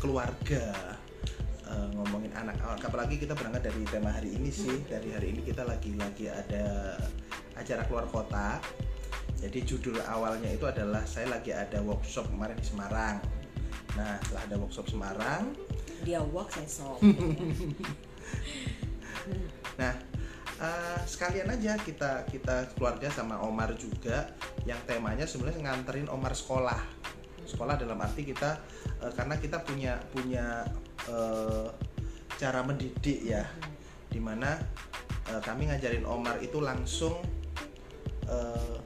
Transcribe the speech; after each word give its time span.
keluarga 0.00 0.96
uh, 1.68 1.88
ngomongin 1.94 2.32
anak 2.32 2.56
apalagi 2.80 3.20
kita 3.20 3.36
berangkat 3.36 3.68
dari 3.68 3.84
tema 3.86 4.10
hari 4.10 4.34
ini 4.34 4.50
sih. 4.50 4.82
Dari 4.88 5.12
hari 5.12 5.36
ini 5.36 5.40
kita 5.44 5.62
lagi 5.68 5.94
lagi 5.94 6.26
ada 6.32 6.96
acara 7.54 7.84
keluar 7.84 8.08
kota. 8.08 8.58
Jadi 9.40 9.64
judul 9.64 10.00
awalnya 10.04 10.52
itu 10.52 10.64
adalah 10.64 11.04
saya 11.04 11.28
lagi 11.28 11.52
ada 11.52 11.80
workshop 11.84 12.28
kemarin 12.32 12.56
di 12.56 12.66
Semarang. 12.66 13.20
Nah 13.94 14.16
setelah 14.24 14.42
ada 14.48 14.56
workshop 14.56 14.88
Semarang 14.88 15.54
dia 16.04 16.20
work 16.24 16.48
saya 16.52 16.68
shop 16.80 16.98
nah 19.76 19.94
uh, 20.60 21.00
sekalian 21.04 21.48
aja 21.52 21.76
kita 21.80 22.24
kita 22.28 22.72
keluarga 22.76 23.08
sama 23.12 23.40
Omar 23.44 23.76
juga 23.76 24.32
yang 24.64 24.80
temanya 24.84 25.24
sebenarnya 25.24 25.70
nganterin 25.70 26.08
Omar 26.08 26.32
sekolah 26.36 26.99
sekolah 27.50 27.74
dalam 27.74 27.98
arti 27.98 28.22
kita 28.22 28.62
uh, 29.02 29.12
karena 29.12 29.34
kita 29.42 29.58
punya 29.66 29.98
punya 30.14 30.62
uh, 31.10 31.66
cara 32.38 32.62
mendidik 32.62 33.26
ya 33.26 33.44
di 34.10 34.22
mana 34.22 34.56
uh, 35.30 35.42
kami 35.42 35.68
ngajarin 35.70 36.06
Omar 36.06 36.38
itu 36.38 36.62
langsung 36.62 37.18
uh, 38.30 38.78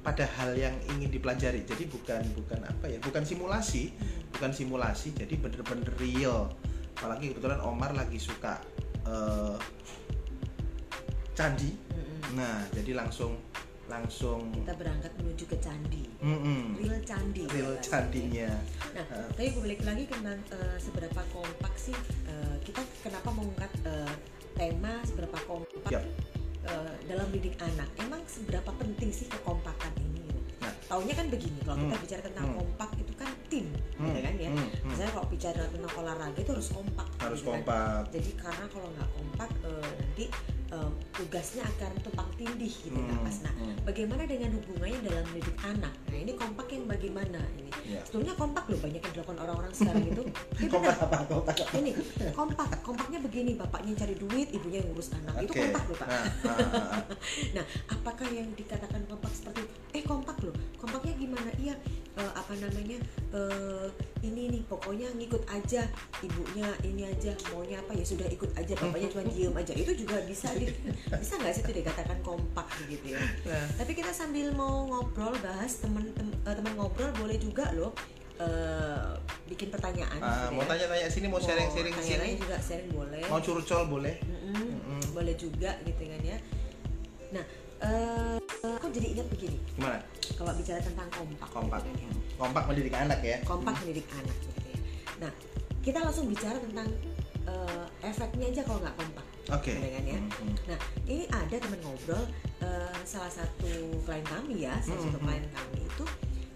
pada 0.00 0.24
hal 0.40 0.56
yang 0.56 0.72
ingin 0.96 1.12
dipelajari. 1.12 1.64
Jadi 1.68 1.84
bukan 1.88 2.24
bukan 2.32 2.60
apa 2.64 2.88
ya 2.88 2.98
bukan 3.04 3.20
simulasi 3.20 3.92
bukan 4.32 4.50
simulasi 4.50 5.12
jadi 5.12 5.34
bener-bener 5.36 5.92
real. 6.00 6.48
Apalagi 6.96 7.32
kebetulan 7.32 7.60
Omar 7.64 7.92
lagi 7.92 8.16
suka 8.16 8.60
uh, 9.04 9.56
candi. 11.36 11.72
Nah 12.36 12.64
jadi 12.72 12.96
langsung 12.96 13.49
langsung 13.90 14.54
kita 14.54 14.72
berangkat 14.78 15.12
menuju 15.18 15.44
ke 15.50 15.56
candi 15.58 16.06
mm 16.22 16.38
-mm. 16.38 16.62
real 16.78 17.00
candi 17.02 17.42
real 17.50 17.74
candinya 17.82 18.50
nah 18.94 19.04
uh. 19.10 19.28
tapi 19.34 19.50
balik 19.58 19.82
lagi 19.82 20.06
tentang 20.06 20.38
uh, 20.54 20.78
seberapa 20.78 21.20
kompak 21.34 21.74
sih 21.74 21.96
uh, 22.30 22.56
kita 22.62 22.80
kenapa 23.02 23.28
mengangkat 23.34 23.72
uh, 23.84 24.14
tema 24.54 25.02
seberapa 25.02 25.38
kompak 25.44 25.90
yep. 25.90 26.06
uh, 26.70 26.94
dalam 27.10 27.26
didik 27.34 27.58
anak 27.58 27.90
emang 27.98 28.22
seberapa 28.30 28.70
penting 28.78 29.10
sih 29.10 29.26
kekompakan 29.26 29.90
ini 29.98 30.30
nah 30.60 30.72
taunya 30.86 31.16
kan 31.16 31.26
begini 31.32 31.58
kalau 31.64 31.76
hmm. 31.80 31.84
kita 31.88 31.96
bicara 32.04 32.22
tentang 32.30 32.46
hmm. 32.52 32.56
kompak 32.60 32.90
itu 33.00 33.12
kan 33.16 33.30
tim 33.48 33.66
hmm. 33.96 34.06
gitu 34.06 34.20
kan 34.20 34.34
ya 34.36 34.50
hmm. 34.52 34.60
hmm. 34.60 34.88
misalnya 34.92 35.12
kalau 35.16 35.26
bicara 35.32 35.62
tentang 35.66 35.92
olahraga 35.98 36.38
itu 36.38 36.52
harus 36.52 36.68
kompak 36.70 37.08
harus 37.18 37.40
gitu 37.40 37.48
kompak 37.50 38.04
kan? 38.06 38.12
jadi 38.12 38.30
karena 38.38 38.64
kalau 38.68 38.88
nggak 38.92 39.10
kompak 39.16 39.50
uh, 39.64 39.90
nanti 39.98 40.24
um, 40.70 40.92
tugasnya 41.14 41.62
akan 41.66 41.90
tumpang 42.02 42.30
tindih 42.38 42.70
gitu 42.70 42.96
hmm, 42.96 43.26
pas 43.26 43.36
nah 43.42 43.52
hmm. 43.54 43.76
bagaimana 43.82 44.22
dengan 44.24 44.50
hubungannya 44.54 45.00
dalam 45.04 45.24
mendidik 45.30 45.56
anak? 45.66 45.94
Nah 46.10 46.18
ini 46.18 46.32
kompak 46.38 46.66
yang 46.70 46.84
bagaimana 46.86 47.40
ini? 47.58 47.70
Yeah. 47.90 48.06
sebetulnya 48.06 48.34
kompak 48.38 48.64
loh 48.70 48.78
banyak 48.78 49.02
yang 49.02 49.12
dilakukan 49.18 49.38
orang-orang 49.42 49.72
sekarang 49.74 50.04
itu. 50.06 50.22
Ya 50.60 50.68
kompak 50.68 50.96
apa? 51.00 51.16
Kompak 51.26 51.72
ini 51.80 51.92
kompak. 52.36 52.68
Kompaknya 52.84 53.18
begini 53.18 53.50
bapaknya 53.58 53.92
cari 53.96 54.14
duit 54.14 54.48
ibunya 54.54 54.78
yang 54.84 54.88
ngurus 54.94 55.10
anak. 55.16 55.34
Okay. 55.40 55.44
itu 55.46 55.52
kompak 55.66 55.84
loh 55.90 55.96
pak. 55.98 56.08
Nah, 56.08 56.24
nah 57.56 57.64
apakah 57.90 58.28
yang 58.30 58.48
dikatakan 58.54 59.00
kompak 59.10 59.32
seperti 59.34 59.62
kompak 60.10 60.36
loh. 60.42 60.54
Kompaknya 60.74 61.14
gimana? 61.14 61.50
Iya 61.54 61.74
uh, 62.18 62.32
apa 62.34 62.52
namanya 62.58 62.98
uh, 63.30 63.86
ini 64.26 64.50
nih 64.58 64.62
pokoknya 64.66 65.08
ngikut 65.14 65.46
aja 65.46 65.86
ibunya 66.26 66.66
ini 66.82 67.06
aja 67.06 67.30
maunya 67.54 67.78
apa 67.78 67.94
ya 67.94 68.02
sudah 68.02 68.26
ikut 68.26 68.50
aja 68.58 68.74
bapaknya 68.74 69.08
cuma 69.14 69.22
diem 69.30 69.54
aja. 69.54 69.72
Itu 69.78 69.92
juga 69.94 70.18
bisa 70.26 70.50
di, 70.58 70.66
bisa 71.22 71.34
nggak 71.38 71.52
sih 71.54 71.62
itu 71.62 71.72
dikatakan 71.78 72.18
kompak 72.26 72.66
gitu 72.90 73.14
ya? 73.14 73.22
Nah. 73.46 73.66
tapi 73.78 73.94
kita 73.94 74.10
sambil 74.10 74.50
mau 74.52 74.90
ngobrol 74.90 75.32
bahas 75.38 75.78
teman 75.78 76.10
eh, 76.18 76.54
teman 76.54 76.74
ngobrol 76.74 77.14
boleh 77.14 77.38
juga 77.38 77.70
loh 77.78 77.94
Uh, 78.40 79.20
bikin 79.52 79.68
pertanyaan 79.68 80.16
uh, 80.16 80.48
gitu 80.48 80.56
mau 80.56 80.64
ya. 80.64 80.68
tanya-tanya 80.72 81.12
sini 81.12 81.28
mau 81.28 81.36
sharing-sharing 81.44 81.92
sini. 82.00 82.40
juga 82.40 82.56
sharing 82.56 82.88
boleh. 82.88 83.20
Mau 83.28 83.36
curcol 83.44 83.84
boleh. 83.84 84.16
Mm 84.24 84.32
-mm, 84.32 84.56
mm 84.56 84.80
-mm. 84.80 85.00
boleh 85.12 85.36
juga 85.36 85.76
gitu 85.84 86.08
kan 86.08 86.20
ya. 86.24 86.40
Nah 87.36 87.44
uh, 87.84 88.36
aku 88.76 88.86
jadi 88.92 89.06
ingat 89.16 89.26
begini 89.32 89.58
gimana 89.76 89.98
kalau 90.36 90.52
bicara 90.56 90.80
tentang 90.80 91.08
kompak 91.12 91.48
kompak 91.52 91.78
gitu 91.84 91.98
kan, 92.00 92.08
ya. 92.08 92.12
kompak 92.36 92.62
mendidik 92.68 92.94
anak 92.94 93.20
ya 93.20 93.36
kompak 93.44 93.72
hmm. 93.74 93.80
mendidik 93.84 94.06
anak 94.16 94.36
gitu 94.40 94.60
ya 94.68 94.78
nah 95.20 95.32
kita 95.80 95.98
langsung 96.04 96.26
bicara 96.28 96.56
tentang 96.60 96.88
uh, 97.48 97.84
efeknya 98.04 98.46
aja 98.52 98.62
kalau 98.64 98.80
nggak 98.84 98.96
kompak 98.96 99.26
oke 99.52 99.62
okay. 99.64 99.76
kan 99.96 100.04
ya 100.04 100.20
hmm. 100.20 100.54
nah 100.68 100.78
ini 101.08 101.24
ada 101.32 101.56
teman 101.56 101.80
ngobrol 101.80 102.24
uh, 102.60 102.98
salah 103.04 103.32
satu 103.32 103.72
klien 104.04 104.24
kami 104.28 104.68
ya 104.68 104.74
salah 104.84 105.00
satu 105.08 105.18
hmm. 105.18 105.26
klien 105.26 105.44
kami 105.52 105.78
itu 105.84 106.04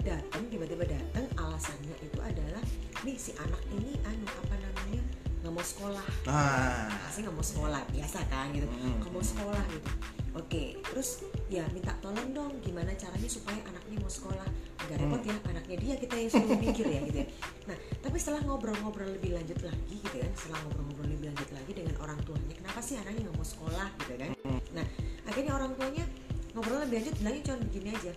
datang 0.04 0.44
tiba-tiba 0.52 0.84
datang 0.84 1.24
alasannya 1.40 1.96
itu 2.04 2.20
adalah 2.20 2.60
nih 3.08 3.16
si 3.16 3.32
anak 3.40 3.60
ini 3.72 3.96
anu 4.04 4.28
apa 4.28 4.54
namanya 4.60 5.00
nggak 5.40 5.52
mau 5.52 5.64
sekolah 5.64 6.06
ah. 6.28 6.88
pasti 7.08 7.20
nggak 7.24 7.36
mau 7.36 7.44
sekolah 7.44 7.80
biasa 7.92 8.18
kan 8.28 8.52
gitu 8.52 8.68
hmm. 8.68 9.00
nggak 9.00 9.12
mau 9.12 9.24
sekolah 9.24 9.64
gitu 9.72 9.88
oke 10.34 10.62
terus 10.82 11.22
ya 11.46 11.62
minta 11.70 11.94
tolong 12.02 12.34
dong 12.34 12.58
gimana 12.58 12.90
caranya 12.98 13.30
supaya 13.30 13.58
anaknya 13.70 14.02
mau 14.02 14.10
sekolah 14.10 14.48
nggak 14.84 14.98
repot 15.00 15.22
hmm. 15.22 15.30
ya 15.30 15.36
anaknya 15.54 15.76
dia 15.78 15.94
kita 15.96 16.14
yang 16.18 16.30
suruh 16.30 16.58
mikir 16.58 16.86
ya 16.90 17.00
gitu 17.06 17.18
ya 17.22 17.28
nah 17.70 17.76
tapi 18.02 18.16
setelah 18.18 18.42
ngobrol-ngobrol 18.42 19.08
lebih 19.14 19.38
lanjut 19.38 19.58
lagi 19.62 19.96
gitu 20.02 20.16
kan 20.18 20.30
setelah 20.34 20.58
ngobrol-ngobrol 20.66 21.08
lebih 21.08 21.26
lanjut 21.30 21.50
lagi 21.54 21.72
dengan 21.72 21.94
orang 22.02 22.18
tuanya 22.26 22.54
kenapa 22.58 22.80
sih 22.82 22.94
anaknya 22.98 23.20
nggak 23.30 23.36
mau 23.38 23.46
sekolah 23.46 23.88
gitu 24.02 24.14
kan 24.18 24.30
hmm. 24.34 24.60
nah 24.74 24.86
akhirnya 25.30 25.52
orang 25.54 25.72
tuanya 25.78 26.04
ngobrol 26.52 26.78
lebih 26.82 26.94
lanjut 27.00 27.14
bilangnya 27.22 27.42
cuma 27.46 27.58
begini 27.70 27.88
aja 27.94 28.12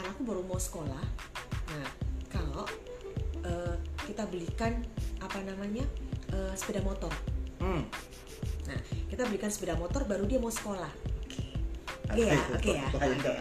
anakku 0.00 0.20
baru 0.24 0.42
mau 0.48 0.60
sekolah 0.60 1.04
nah 1.72 1.88
kalau 2.32 2.64
uh, 3.44 3.76
kita 4.08 4.24
belikan 4.26 4.80
apa 5.20 5.38
namanya 5.44 5.84
uh, 6.32 6.52
sepeda 6.56 6.80
motor 6.80 7.12
hmm. 7.60 7.84
Kita 9.12 9.28
belikan 9.28 9.52
sepeda 9.52 9.76
motor 9.76 10.08
baru 10.08 10.24
dia 10.24 10.40
mau 10.40 10.48
sekolah 10.48 10.88
Oke 12.12 12.28
ya, 12.28 12.44
oke 12.52 12.70
ya. 12.76 12.84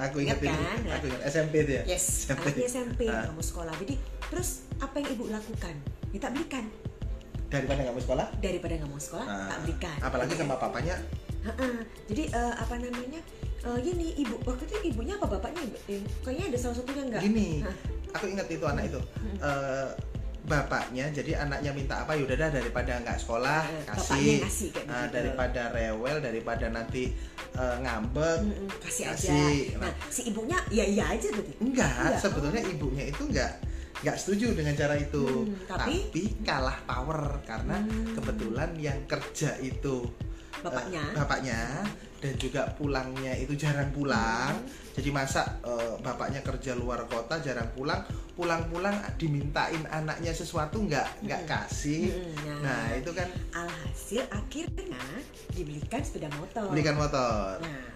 Aku 0.07 0.17
ingat, 0.23 0.39
kan? 0.39 0.79
Aku 0.95 1.05
ingat 1.11 1.21
SMP 1.27 1.67
itu 1.67 1.75
ya. 1.75 1.83
Yes. 1.91 2.23
SMP. 2.23 2.55
Anaknya 2.55 2.67
SMP 2.71 3.01
ah. 3.11 3.27
kamu 3.27 3.43
sekolah. 3.43 3.73
Jadi 3.83 3.95
terus 4.31 4.63
apa 4.79 4.95
yang 4.95 5.11
ibu 5.11 5.27
lakukan? 5.27 5.75
Kita 6.07 6.31
belikan. 6.31 6.71
Daripada 7.51 7.83
nggak 7.83 7.95
mau 7.99 8.03
sekolah? 8.07 8.27
Daripada 8.39 8.73
nggak 8.79 8.91
mau 8.95 9.01
sekolah, 9.01 9.27
ah. 9.27 9.49
tak 9.51 9.59
belikan. 9.67 9.97
Apalagi 9.99 10.33
sama 10.39 10.55
papanya. 10.55 10.95
Jadi 12.07 12.23
uh, 12.31 12.53
apa 12.55 12.75
namanya? 12.79 13.19
Uh, 13.67 13.77
gini 13.83 14.15
ibu 14.15 14.39
waktu 14.47 14.63
itu 14.71 14.95
ibunya 14.95 15.19
apa 15.19 15.27
bapaknya? 15.35 15.67
Eh, 15.91 15.99
kayaknya 16.23 16.55
ada 16.55 16.59
salah 16.63 16.75
satunya 16.79 17.03
enggak. 17.11 17.21
Gini, 17.27 17.49
aku 18.15 18.25
ingat 18.31 18.47
itu 18.47 18.63
anak 18.63 18.88
itu. 18.88 19.01
Hmm. 19.19 19.38
Uh, 19.43 19.89
bapaknya 20.51 21.07
jadi 21.16 21.47
anaknya 21.47 21.72
minta 21.72 22.03
apa 22.03 22.12
yaudah 22.19 22.35
dah 22.35 22.51
daripada 22.51 23.00
nggak 23.00 23.17
sekolah 23.23 23.63
eh, 23.63 23.84
kasih, 23.88 24.44
kasih 24.44 24.69
kayak 24.75 24.88
gitu. 24.91 25.16
daripada 25.16 25.62
rewel 25.72 26.17
daripada 26.19 26.67
nanti 26.67 27.16
uh, 27.56 27.79
ngambek 27.79 28.39
mm 28.44 28.51
-mm, 28.51 28.67
kasih, 28.84 29.03
kasih 29.16 29.31
aja 29.31 29.79
nah, 29.79 29.88
nah 29.88 29.94
si 30.12 30.22
ibunya 30.28 30.59
ya 30.67 30.84
iya 30.84 31.06
aja 31.16 31.31
enggak 31.31 31.56
enggak 31.63 32.19
sebetulnya 32.19 32.62
oh. 32.67 32.73
ibunya 32.75 33.03
itu 33.07 33.23
enggak 33.31 33.53
nggak 34.01 34.17
setuju 34.17 34.57
dengan 34.57 34.73
cara 34.73 34.95
itu 34.97 35.25
hmm, 35.45 35.69
tapi? 35.69 35.95
tapi 36.09 36.23
kalah 36.41 36.78
power 36.89 37.22
karena 37.45 37.78
hmm. 37.85 38.18
kebetulan 38.18 38.72
yang 38.81 39.00
kerja 39.06 39.56
itu 39.62 40.09
bapaknya. 40.61 41.03
Uh, 41.03 41.17
bapaknya. 41.22 41.59
Dan 42.22 42.33
juga 42.38 42.61
pulangnya 42.77 43.33
itu 43.33 43.53
jarang 43.57 43.89
pulang. 43.94 44.53
Hmm. 44.53 44.79
jadi 44.91 45.09
masa 45.09 45.57
uh, 45.63 45.95
bapaknya 46.03 46.44
kerja 46.44 46.75
luar 46.75 47.07
kota 47.07 47.39
jarang 47.39 47.72
pulang 47.72 48.03
pulang-pulang 48.35 49.00
dimintain 49.16 49.79
anaknya 49.88 50.35
sesuatu 50.35 50.83
nggak 50.83 51.25
nggak 51.25 51.41
hmm. 51.44 51.50
kasih. 51.50 52.13
Hmm. 52.13 52.35
Nah, 52.45 52.59
nah 52.61 52.83
itu 52.94 53.11
kan 53.16 53.29
alhasil 53.55 54.23
akhirnya 54.29 55.01
dibelikan 55.55 56.01
sepeda 56.03 56.29
motor. 56.38 56.69
Belikan 56.69 57.00
motor. 57.00 57.57
Nah 57.63 57.91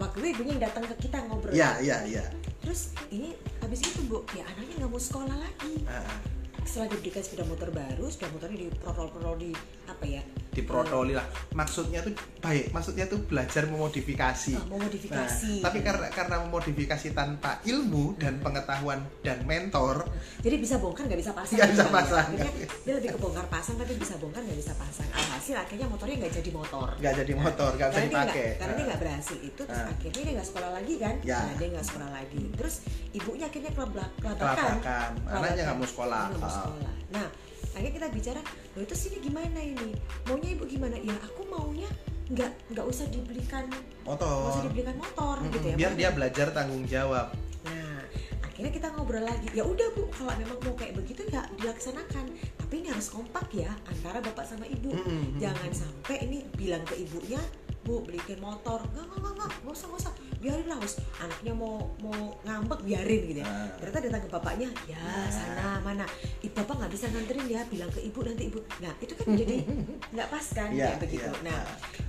waktu 0.00 0.16
itu 0.24 0.26
ibunya 0.32 0.50
yang 0.56 0.62
datang 0.72 0.84
ke 0.88 0.94
kita 1.06 1.18
ngobrol. 1.28 1.52
Ya 1.52 1.76
ya 1.84 2.02
ya 2.08 2.24
terus 2.60 2.92
ini 3.08 3.36
habis 3.60 3.80
itu 3.84 4.00
bu 4.08 4.24
ya 4.36 4.44
anaknya 4.44 4.84
nggak 4.84 4.90
mau 4.90 5.00
sekolah 5.00 5.36
lagi. 5.36 5.84
Uh. 5.84 6.39
Setelah 6.64 6.88
diberikan 6.92 7.22
sepeda 7.24 7.44
motor 7.48 7.68
baru 7.72 8.06
sepeda 8.08 8.30
motornya 8.32 8.58
diprotol-protol 8.68 9.34
di 9.40 9.50
apa 9.90 10.04
ya? 10.06 10.22
Diprotoli 10.50 11.14
lah. 11.14 11.26
Maksudnya 11.54 12.02
tuh 12.02 12.14
baik 12.42 12.74
maksudnya 12.74 13.06
tuh 13.06 13.22
belajar 13.22 13.70
memodifikasi. 13.70 14.54
Oh, 14.58 14.78
memodifikasi. 14.78 15.62
Nah, 15.62 15.70
tapi 15.70 15.78
karena 15.82 16.08
karena 16.10 16.36
memodifikasi 16.42 17.14
tanpa 17.14 17.62
ilmu 17.62 18.18
dan 18.18 18.42
pengetahuan 18.42 19.02
dan 19.22 19.42
mentor 19.46 20.06
jadi 20.40 20.56
bisa 20.56 20.80
bongkar 20.80 21.06
nggak 21.06 21.20
bisa 21.20 21.32
pasang. 21.36 21.56
Nggak 21.58 21.70
bisa 21.74 21.86
pasang. 21.92 22.28
Ya. 22.34 22.50
dia 22.86 22.94
lebih 22.96 23.10
ke 23.14 23.18
bongkar 23.20 23.46
pasang 23.52 23.76
tapi 23.76 23.92
bisa 23.98 24.14
bongkar 24.18 24.42
nggak 24.42 24.58
bisa 24.58 24.72
pasang. 24.74 25.08
Alhasil 25.12 25.56
akhirnya 25.58 25.86
motornya 25.86 26.16
nggak 26.24 26.34
jadi 26.42 26.50
motor. 26.50 26.88
Nggak 26.96 27.14
jadi 27.24 27.32
motor 27.36 27.70
nggak 27.76 27.90
bisa 27.92 28.02
dipakai. 28.08 28.48
karena 28.58 28.72
dia 28.74 28.84
nggak 28.90 29.00
berhasil 29.00 29.38
itu 29.38 29.62
terus 29.62 29.82
nah. 29.84 29.92
akhirnya 29.92 30.22
dia 30.22 30.32
nggak 30.34 30.48
sekolah 30.48 30.70
lagi 30.72 30.94
kan? 30.98 31.14
Ya. 31.22 31.38
nah, 31.44 31.54
dia 31.60 31.68
nggak 31.70 31.86
sekolah 31.86 32.10
lagi. 32.10 32.42
Terus 32.56 32.74
ibunya 33.14 33.46
akhirnya 33.46 33.72
kelabakan. 33.74 34.10
Kelabakan. 34.18 35.10
Anaknya 35.28 35.62
nggak 35.70 35.78
mau 35.78 35.88
sekolah, 35.88 36.22
mau 36.34 36.49
sekolah. 36.50 36.92
nah 37.14 37.26
akhirnya 37.70 37.92
kita 38.02 38.08
bicara 38.10 38.40
loh 38.74 38.82
itu 38.82 38.94
sini 38.98 39.16
gimana 39.22 39.58
ini? 39.62 39.90
Maunya 40.26 40.48
ibu 40.52 40.64
gimana? 40.66 40.96
Ya 40.98 41.14
aku 41.22 41.46
maunya 41.46 41.90
nggak 42.30 42.50
nggak 42.74 42.86
usah 42.86 43.06
dibelikan 43.10 43.66
motor. 44.06 44.26
Nggak 44.26 44.52
usah 44.54 44.64
dibelikan 44.70 44.96
motor 44.98 45.36
hmm, 45.38 45.50
gitu 45.54 45.66
ya 45.66 45.76
biar 45.78 45.92
dia 45.98 46.10
belajar 46.14 46.46
tanggung 46.54 46.84
jawab. 46.86 47.34
Nah 47.66 48.02
akhirnya 48.46 48.70
kita 48.70 48.88
ngobrol 48.94 49.24
lagi. 49.26 49.46
Ya 49.54 49.66
udah 49.66 49.88
bu 49.98 50.06
kalau 50.14 50.34
memang 50.38 50.58
mau 50.62 50.74
kayak 50.78 50.94
begitu 50.98 51.26
ya 51.30 51.42
dilaksanakan. 51.58 52.24
Tapi 52.58 52.74
ini 52.86 52.88
harus 52.94 53.10
kompak 53.10 53.50
ya 53.50 53.70
antara 53.90 54.22
bapak 54.22 54.46
sama 54.46 54.66
ibu. 54.70 54.94
Mm, 54.94 55.02
mm, 55.02 55.10
mm. 55.10 55.38
jangan 55.42 55.70
sampai 55.74 56.16
ini 56.26 56.38
bilang 56.54 56.82
ke 56.86 56.94
ibunya 57.02 57.40
bu 57.90 58.06
belikan 58.06 58.38
motor. 58.38 58.78
Nggak 58.86 59.02
nggak 59.04 59.18
nggak 59.18 59.34
nggak. 59.34 59.50
Nggak 59.60 59.74
usah 59.74 59.86
nggak 59.88 60.00
usah. 60.00 60.12
Biarin 60.40 60.66
lah 60.66 60.78
Wis. 60.78 60.94
anaknya 61.18 61.52
mau 61.52 61.74
mau 62.00 62.16
ngambek 62.40 62.80
biarin 62.80 63.22
gitu 63.26 63.40
ya. 63.40 63.44
Ah. 63.44 63.68
ternyata 63.76 63.98
datang 64.00 64.22
ke 64.24 64.30
bapaknya 64.30 64.68
ya 64.86 64.96
Nah. 64.96 65.28
sana 65.28 65.66
mana. 65.82 66.04
Ih, 66.40 66.48
bapak 66.48 66.74
nggak 66.78 66.92
bisa 66.94 67.06
nganterin 67.08 67.46
ya. 67.46 67.60
Bilang 67.66 67.90
ke 67.90 68.00
ibu 68.00 68.18
nanti 68.22 68.44
ibu. 68.46 68.60
Nah 68.78 68.92
itu 68.96 69.12
kan 69.12 69.26
jadi 69.34 69.56
nggak 70.14 70.28
pas 70.28 70.46
kan 70.48 70.68
Iya, 70.70 70.86
kayak 70.86 71.00
begitu. 71.02 71.26
iya. 71.26 71.42
nah 71.42 71.60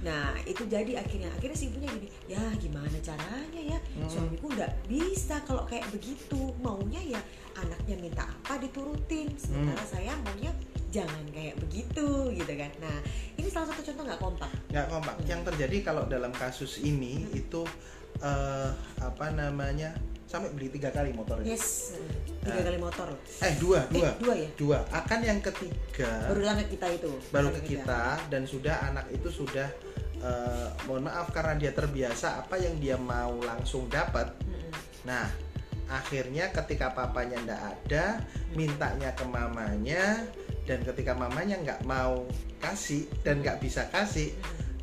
nah 0.01 0.25
itu 0.43 0.63
jadi 0.65 0.91
akhirnya. 0.97 1.27
Akhirnya 1.33 1.57
si 1.57 1.65
ibunya 1.67 1.89
gini 1.89 2.07
ya 2.25 2.39
gimana 2.55 2.97
caranya 3.01 3.61
ya? 3.67 3.79
Hmm. 3.97 4.07
suamiku 4.07 4.47
nggak 4.47 4.71
bisa 4.85 5.41
kalau 5.43 5.65
kayak 5.65 5.89
begitu. 5.89 6.39
Maunya 6.61 7.01
ya 7.01 7.21
anaknya 7.57 7.95
minta 7.99 8.23
apa 8.23 8.55
diturutin. 8.57 9.27
Sementara 9.35 9.75
Hmm. 9.77 9.91
saya 9.91 10.13
maunya 10.21 10.51
jangan 10.91 11.23
kayak 11.31 11.55
begitu 11.57 12.07
gitu 12.35 12.53
kan. 12.53 12.71
Nah 12.83 12.97
ini 13.39 13.47
salah 13.47 13.71
satu 13.71 13.81
contoh 13.81 14.03
nggak 14.05 14.21
kompak? 14.21 14.51
Nggak 14.69 14.87
kompak. 14.91 15.15
Yang 15.25 15.41
terjadi 15.51 15.77
kalau 15.81 16.03
dalam 16.05 16.35
kasus 16.35 16.83
ini 16.83 17.25
itu 17.31 17.63
eh, 18.19 18.69
apa 18.99 19.25
namanya 19.31 19.95
sampai 20.27 20.51
beli 20.55 20.71
tiga 20.71 20.91
kali 20.91 21.11
motornya. 21.11 21.47
Yes. 21.47 21.95
Tiga 22.39 22.59
Nah. 22.59 22.65
kali 22.67 22.79
motor 22.79 23.07
eh 23.43 23.53
dua 23.59 23.83
eh 23.91 23.99
dua. 23.99 24.09
dua 24.19 24.33
ya? 24.35 24.49
Dua. 24.55 24.79
Akan 24.91 25.19
yang 25.23 25.39
ketiga. 25.43 26.31
Baru 26.31 26.39
ke 26.43 26.65
kita 26.75 26.87
itu. 26.91 27.11
Baru 27.31 27.49
ke 27.51 27.61
kita. 27.63 28.01
dan 28.31 28.43
sudah 28.47 28.75
anak 28.91 29.11
itu 29.11 29.27
sudah 29.31 29.67
eh, 30.21 30.67
mohon 30.87 31.07
maaf 31.07 31.31
karena 31.35 31.55
dia 31.59 31.71
terbiasa 31.75 32.43
apa 32.47 32.55
yang 32.59 32.79
dia 32.79 32.95
mau 32.99 33.39
langsung 33.41 33.87
dapat. 33.91 34.31
Mm-mm. 34.45 34.71
nah 35.01 35.25
akhirnya 35.91 36.47
ketika 36.55 36.95
papanya 36.95 37.35
ndak 37.43 37.61
ada 37.67 38.05
mintanya 38.55 39.11
ke 39.11 39.27
mamanya 39.27 40.23
dan 40.71 40.79
ketika 40.81 41.11
mamanya 41.13 41.59
nggak 41.59 41.83
mau 41.83 42.23
kasih 42.57 43.03
dan 43.19 43.39
nggak 43.39 43.59
bisa 43.59 43.83
kasih 43.87 44.31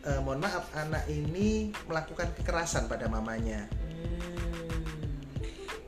eh, 0.02 0.20
mohon 0.20 0.36
maaf 0.38 0.68
anak 0.74 1.08
ini 1.08 1.48
melakukan 1.84 2.28
kekerasan 2.34 2.84
pada 2.84 3.08
mamanya 3.08 3.64
Hmm. 3.98 4.84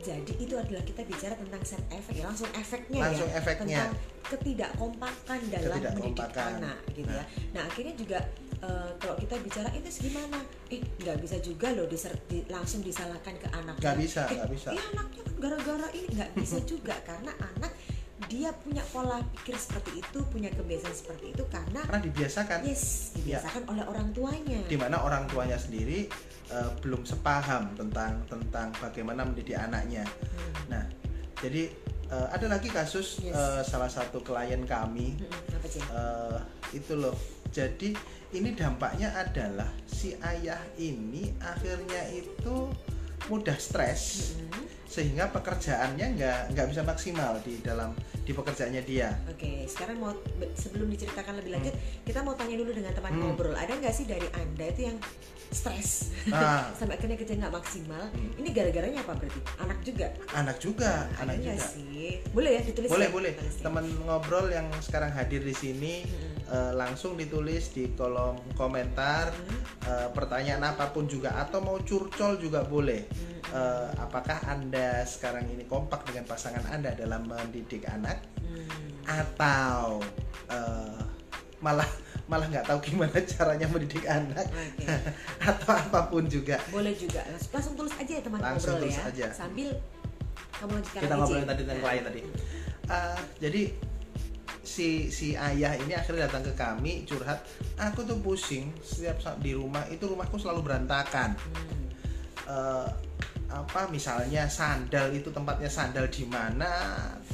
Jadi 0.00 0.32
itu 0.40 0.56
adalah 0.56 0.80
kita 0.80 1.04
bicara 1.04 1.36
tentang 1.36 1.60
set 1.62 1.78
efek 1.90 2.16
ya 2.16 2.24
langsung 2.24 2.48
efeknya 2.52 3.00
langsung 3.04 3.28
ya 3.28 3.36
efeknya 3.36 3.80
tentang 3.84 3.92
ketidakkompakan 4.26 5.38
dalam 5.46 5.76
mendidik 5.78 5.92
Ketidakkompakan. 6.16 6.50
anak 6.56 6.76
gitu 6.90 7.10
ya. 7.12 7.24
Nah 7.52 7.62
akhirnya 7.62 7.94
juga 7.94 8.18
eh, 8.60 8.90
kalau 8.96 9.16
kita 9.16 9.34
bicara 9.38 9.68
itu 9.70 9.88
gimana? 10.00 10.40
Eh 10.66 10.80
nggak 10.98 11.16
bisa 11.20 11.36
juga 11.38 11.68
loh 11.70 11.86
diser- 11.86 12.18
di- 12.26 12.48
langsung 12.48 12.80
disalahkan 12.80 13.34
ke 13.36 13.48
anak. 13.52 13.76
nggak 13.76 13.96
bisa 13.96 14.22
Eh, 14.24 14.34
nggak 14.34 14.50
bisa 14.50 14.68
Iya 14.70 14.82
anaknya 14.90 15.22
kan 15.22 15.34
gara-gara 15.38 15.88
ini 15.92 16.08
nggak 16.10 16.30
bisa 16.34 16.58
juga 16.72 16.94
karena 17.02 17.32
anak 17.36 17.72
dia 18.30 18.54
punya 18.54 18.78
pola 18.94 19.18
pikir 19.34 19.58
seperti 19.58 19.98
itu, 19.98 20.18
punya 20.30 20.46
kebiasaan 20.54 20.94
seperti 20.94 21.34
itu 21.34 21.42
karena 21.50 21.82
karena 21.82 21.98
dibiasakan 21.98 22.62
yes 22.62 23.10
dibiasakan 23.18 23.66
oleh 23.66 23.82
orang 23.82 24.14
tuanya. 24.14 24.62
di 24.70 24.78
mana 24.78 25.02
orang 25.02 25.26
tuanya 25.26 25.58
sendiri 25.58 26.06
eh, 26.48 26.70
belum 26.78 27.02
sepaham 27.02 27.74
tentang 27.74 28.22
tentang 28.30 28.70
bagaimana 28.78 29.26
mendidik 29.26 29.58
anaknya. 29.58 30.06
Hmm. 30.06 30.54
Nah, 30.70 30.84
jadi 31.42 31.74
eh, 32.06 32.26
ada 32.30 32.46
lagi 32.46 32.70
kasus 32.70 33.18
Yes. 33.18 33.34
eh, 33.34 33.62
salah 33.66 33.90
satu 33.90 34.22
klien 34.22 34.62
kami 34.62 35.18
sih? 35.66 35.82
eh, 35.82 36.38
itu 36.70 36.94
loh. 36.94 37.18
Jadi 37.50 37.98
ini 38.30 38.54
dampaknya 38.54 39.10
adalah 39.10 39.66
si 39.90 40.14
ayah 40.22 40.62
ini 40.78 41.34
akhirnya 41.42 42.06
itu 42.14 42.70
mudah 43.26 43.58
stres 43.58 44.38
Mm-mm. 44.38 44.69
Sehingga 44.90 45.30
pekerjaannya 45.30 46.06
nggak 46.12 46.40
nggak 46.50 46.66
bisa 46.66 46.82
maksimal 46.82 47.38
di 47.40 47.62
dalam 47.62 47.94
di 48.20 48.32
pekerjaannya 48.32 48.82
dia. 48.82 49.14
Oke, 49.24 49.62
sekarang 49.64 49.96
mau 49.96 50.10
be- 50.34 50.50
sebelum 50.52 50.86
diceritakan 50.88 51.38
lebih 51.38 51.50
lanjut, 51.52 51.74
kita 52.02 52.20
mau 52.20 52.34
tanya 52.34 52.54
dulu 52.54 52.70
dengan 52.70 52.90
teman 52.90 53.10
Hmm. 53.12 53.22
ngobrol. 53.24 53.54
Ada 53.54 53.74
nggak 53.76 53.90
sih 53.92 54.04
dari 54.04 54.26
anda 54.32 54.66
itu 54.66 54.82
yang 54.84 54.98
stres 55.48 56.14
Ah, 56.28 56.70
sampai 56.78 56.94
akhirnya 56.94 57.14
kerja 57.16 57.34
nggak 57.36 57.50
maksimal? 57.52 58.02
Hmm. 58.08 58.30
Ini 58.36 58.48
gara-garanya 58.50 59.00
apa 59.00 59.14
berarti? 59.14 59.40
Anak 59.58 59.78
juga? 59.80 60.06
anak 60.32 60.56
juga, 60.58 60.92
Ada 61.12 61.22
anak 61.24 61.34
juga. 61.40 61.54
sih? 61.64 62.06
Boleh 62.28 62.50
ya 62.52 62.62
ditulis 62.62 62.88
Boleh 62.88 63.08
ya? 63.08 63.12
boleh. 63.12 63.32
Teman 63.58 63.84
ngobrol 64.00 64.46
yang 64.48 64.66
sekarang 64.80 65.10
hadir 65.10 65.40
di 65.40 65.52
sini 65.52 66.02
Mm-mm. 66.02 66.29
Eh, 66.50 66.72
langsung 66.72 67.14
ditulis 67.14 67.70
di 67.70 67.92
kolom 67.92 68.34
komentar 68.52 69.30
Hmm. 69.30 69.60
eh, 69.82 70.08
pertanyaan 70.10 70.62
apa 70.66 70.90
pun 70.90 71.06
juga 71.06 71.34
atau 71.36 71.58
mau 71.58 71.78
curcol 71.78 72.36
juga 72.36 72.62
boleh. 72.62 73.06
Hmm. 73.06 73.38
Eh, 73.50 73.88
apakah 73.96 74.38
anda 74.44 75.02
sekarang 75.04 75.46
ini 75.48 75.64
kompak 75.64 76.02
dengan 76.04 76.22
pasangan 76.24 76.62
anda 76.68 76.90
dalam 76.92 77.24
mendidik 77.24 77.86
anak 77.86 78.18
Hmm. 78.36 78.66
atau 79.06 80.02
eh, 80.46 81.00
malah 81.58 81.86
malah 82.24 82.46
nggak 82.46 82.62
tahu 82.64 82.78
gimana 82.80 83.10
caranya 83.32 83.66
mendidik 83.66 84.06
anak 84.06 84.46
Oke, 84.46 84.86
atau 85.50 85.70
apa 85.72 86.00
pun 86.06 86.24
juga 86.24 86.58
boleh 86.68 86.94
juga. 86.94 87.22
Langsung, 87.50 87.74
tulis 87.74 87.90
aja 87.92 88.12
ya 88.12 88.22
teman 88.22 88.38
Langsung 88.38 88.74
ngobrol 88.74 88.86
tulis 88.86 88.96
ya. 88.96 89.10
aja. 89.10 89.26
Sambil 89.36 89.70
kamu 90.52 90.72
lanjutkan 90.72 91.00
kita 91.00 91.14
ngobrolin 91.14 91.42
Ci. 91.42 91.48
tadi 91.48 91.60
tentang 91.60 91.78
Nah. 91.78 91.84
klien 91.86 92.04
tadi 92.04 92.20
Eh, 92.90 93.18
jadi 93.38 93.62
si 94.70 95.10
si 95.10 95.34
ayah 95.34 95.74
ini 95.74 95.98
akhirnya 95.98 96.30
datang 96.30 96.46
ke 96.46 96.54
kami 96.54 97.02
curhat 97.02 97.42
aku 97.74 98.06
tuh 98.06 98.22
pusing 98.22 98.70
setiap 98.86 99.18
saat 99.18 99.42
di 99.42 99.50
rumah 99.50 99.82
itu 99.90 100.06
rumahku 100.06 100.38
selalu 100.38 100.62
berantakan 100.70 101.34
Hmm. 101.34 101.90
Eh, 102.46 102.88
apa 103.50 103.90
misalnya 103.90 104.46
sandal 104.46 105.10
itu 105.10 105.34
tempatnya 105.34 105.66
sandal 105.66 106.06
di 106.06 106.22
mana 106.22 106.70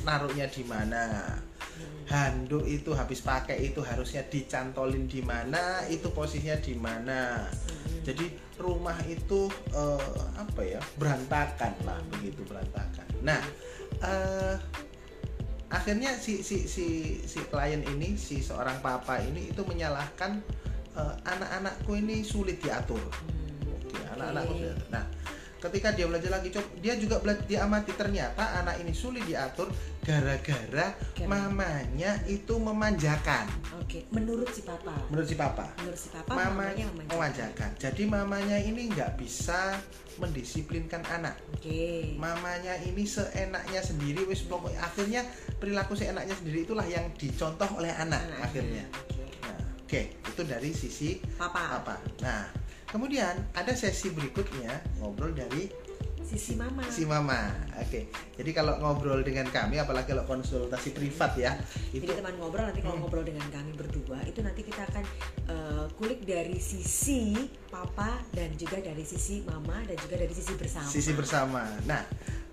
naruhnya 0.00 0.48
di 0.48 0.64
mana 0.64 1.36
Hmm. 1.76 2.08
handuk 2.08 2.64
itu 2.64 2.96
habis 2.96 3.20
pakai 3.20 3.68
itu 3.68 3.84
harusnya 3.84 4.24
dicantolin 4.24 5.04
di 5.04 5.20
mana 5.20 5.84
itu 5.92 6.08
posisinya 6.08 6.56
di 6.56 6.72
mana 6.72 7.44
Hmm. 7.44 8.00
jadi 8.00 8.32
rumah 8.56 8.96
itu 9.04 9.52
eh, 9.76 10.16
apa 10.40 10.60
ya 10.64 10.80
berantakan 10.96 11.72
lah 11.84 12.00
begitu 12.16 12.40
berantakan 12.48 13.04
nah 13.20 13.40
eh, 14.00 14.56
akhirnya 15.66 16.14
si 16.14 16.46
si 16.46 16.70
si 16.70 17.18
si 17.26 17.40
klien 17.50 17.82
ini 17.82 18.14
si 18.14 18.38
seorang 18.38 18.78
papa 18.78 19.18
ini 19.18 19.50
itu 19.50 19.66
menyalahkan 19.66 20.38
eh, 20.94 21.14
anak-anakku 21.26 21.98
ini 21.98 22.22
sulit 22.22 22.62
diatur 22.62 23.02
Hmm. 23.66 23.74
Oke, 23.74 23.98
anak-anakku 24.14 24.54
nah 24.90 25.04
ketika 25.66 25.90
dia 25.90 26.06
belajar 26.06 26.30
lagi 26.32 26.48
coba 26.48 26.68
dia 26.78 26.94
juga 26.94 27.16
belajar 27.18 27.44
dia 27.44 27.60
amati 27.62 27.92
ternyata 27.92 28.42
anak 28.56 28.78
ini 28.78 28.90
sulit 28.90 29.22
diatur 29.22 29.66
gara-gara 30.00 30.94
mamanya 31.26 32.22
itu 32.24 32.54
memanjakan 32.56 33.50
Oke, 33.76 34.06
menurut 34.10 34.46
si 34.48 34.62
papa. 34.62 34.94
menurut 35.10 35.26
si 35.26 35.34
papa 35.34 35.66
Menurut 35.78 35.98
si 35.98 36.08
papa, 36.08 36.30
mamanya 36.30 36.46
mamanya 36.46 36.86
memanjakan. 36.90 37.10
memanjakan. 37.12 37.70
Jadi 37.76 38.02
mamanya 38.04 38.56
ini 38.58 38.82
nggak 38.90 39.10
bisa 39.14 39.78
mendisiplinkan 40.16 41.02
anak. 41.06 41.36
Oke. 41.52 42.16
Mamanya 42.16 42.74
ini 42.80 43.04
seenaknya 43.04 43.78
sendiri, 43.78 44.24
wis 44.24 44.42
pokoknya 44.42 44.80
akhirnya 44.80 45.22
perilaku 45.56 45.92
seenaknya 45.92 46.32
sendiri 46.32 46.64
itulah 46.64 46.84
yang 46.84 47.04
dicontoh 47.14 47.68
oleh 47.76 47.92
anak 47.92 48.24
Anak-anak. 48.24 48.42
akhirnya. 48.42 48.84
Oke. 48.96 49.22
Nah, 49.38 49.58
Oke, 49.84 50.00
itu 50.16 50.42
dari 50.42 50.70
sisi 50.72 51.10
Papa. 51.36 51.78
apa? 51.78 51.94
Nah, 52.20 52.42
kemudian 52.96 53.36
ada 53.52 53.76
sesi 53.76 54.08
berikutnya 54.08 54.72
ngobrol 54.96 55.36
dari 55.36 55.68
Sisi 56.26 56.58
mama. 56.58 56.82
si 56.90 57.06
mama. 57.06 57.54
Oke, 57.78 58.10
jadi 58.34 58.50
kalau 58.50 58.82
ngobrol 58.82 59.22
dengan 59.22 59.46
kami, 59.46 59.78
apalagi 59.78 60.10
kalau 60.10 60.26
konsultasi 60.26 60.90
privat 60.90 61.38
ya, 61.38 61.54
itu 61.94 62.02
Jadi 62.02 62.18
teman 62.18 62.34
ngobrol 62.42 62.66
nanti 62.66 62.82
kalau 62.82 62.98
Hmm. 62.98 63.06
ngobrol 63.06 63.22
dengan 63.22 63.46
kami 63.46 63.70
berdua 63.78 64.18
itu 64.26 64.42
nanti 64.42 64.66
kita 64.66 64.90
akan 64.90 65.04
eh, 65.46 65.86
kulik 65.94 66.26
dari 66.26 66.58
sisi 66.58 67.46
papa 67.70 68.18
dan 68.34 68.50
juga 68.58 68.82
dari 68.82 69.06
sisi 69.06 69.46
mama 69.46 69.78
dan 69.86 69.94
juga 70.02 70.18
dari 70.18 70.34
sisi 70.34 70.58
bersama. 70.58 70.90
sisi 70.90 71.12
bersama. 71.14 71.62
Nah, 71.86 72.02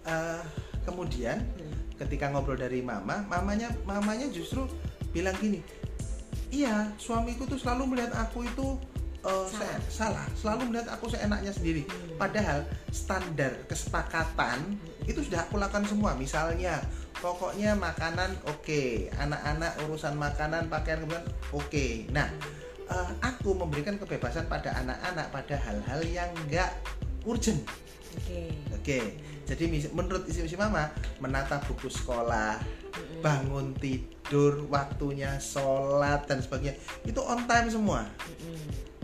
eh, 0.06 0.42
kemudian 0.86 1.42
Hmm. 1.42 1.98
ketika 1.98 2.30
ngobrol 2.30 2.62
dari 2.62 2.86
mama, 2.86 3.26
mamanya 3.26 3.74
mamanya 3.90 4.30
justru 4.30 4.70
bilang 5.10 5.34
gini, 5.42 5.66
iya 6.54 6.94
suamiku 7.02 7.50
tuh 7.50 7.58
selalu 7.58 7.90
melihat 7.90 8.14
aku 8.22 8.46
itu 8.46 8.78
eh, 9.24 9.46
Salah. 9.48 9.80
se- 9.80 9.92
salah, 9.92 10.26
selalu 10.36 10.62
melihat 10.70 10.94
aku 10.94 11.08
seenaknya 11.08 11.52
sendiri. 11.56 11.88
Hmm. 11.88 12.20
Padahal 12.20 12.68
standar 12.92 13.52
kesepakatan 13.66 14.76
itu 15.08 15.24
sudah 15.24 15.48
aku 15.48 15.60
lakukan 15.60 15.88
semua. 15.88 16.12
Misalnya, 16.16 16.84
pokoknya 17.20 17.76
makanan 17.76 18.36
oke, 18.48 19.08
anak-anak 19.16 19.80
urusan 19.88 20.16
makanan, 20.20 20.68
pakaian 20.68 21.04
kemudian 21.04 21.24
oke. 21.56 21.86
Nah, 22.12 22.28
eh, 22.88 23.10
aku 23.24 23.56
memberikan 23.56 23.96
kebebasan 23.96 24.52
pada 24.52 24.76
anak-anak 24.76 25.32
pada 25.32 25.56
hal-hal 25.56 26.02
yang 26.04 26.30
enggak 26.44 26.72
urgent. 27.24 27.64
Oke. 28.14 28.54
Oke, 28.78 29.00
jadi 29.50 29.64
mis- 29.66 29.90
menurut 29.90 30.28
isi 30.30 30.46
isi 30.46 30.54
mama 30.54 30.86
menata 31.18 31.58
buku 31.66 31.90
sekolah, 31.90 32.62
Mm-mm. 32.94 33.26
bangun 33.26 33.74
tidur, 33.82 34.70
waktunya 34.70 35.34
sholat 35.42 36.28
dan 36.30 36.38
sebagainya 36.38 36.78
itu 37.08 37.18
on 37.24 37.42
time 37.50 37.74
semua. 37.74 38.06
Mm-mm. 38.06 38.60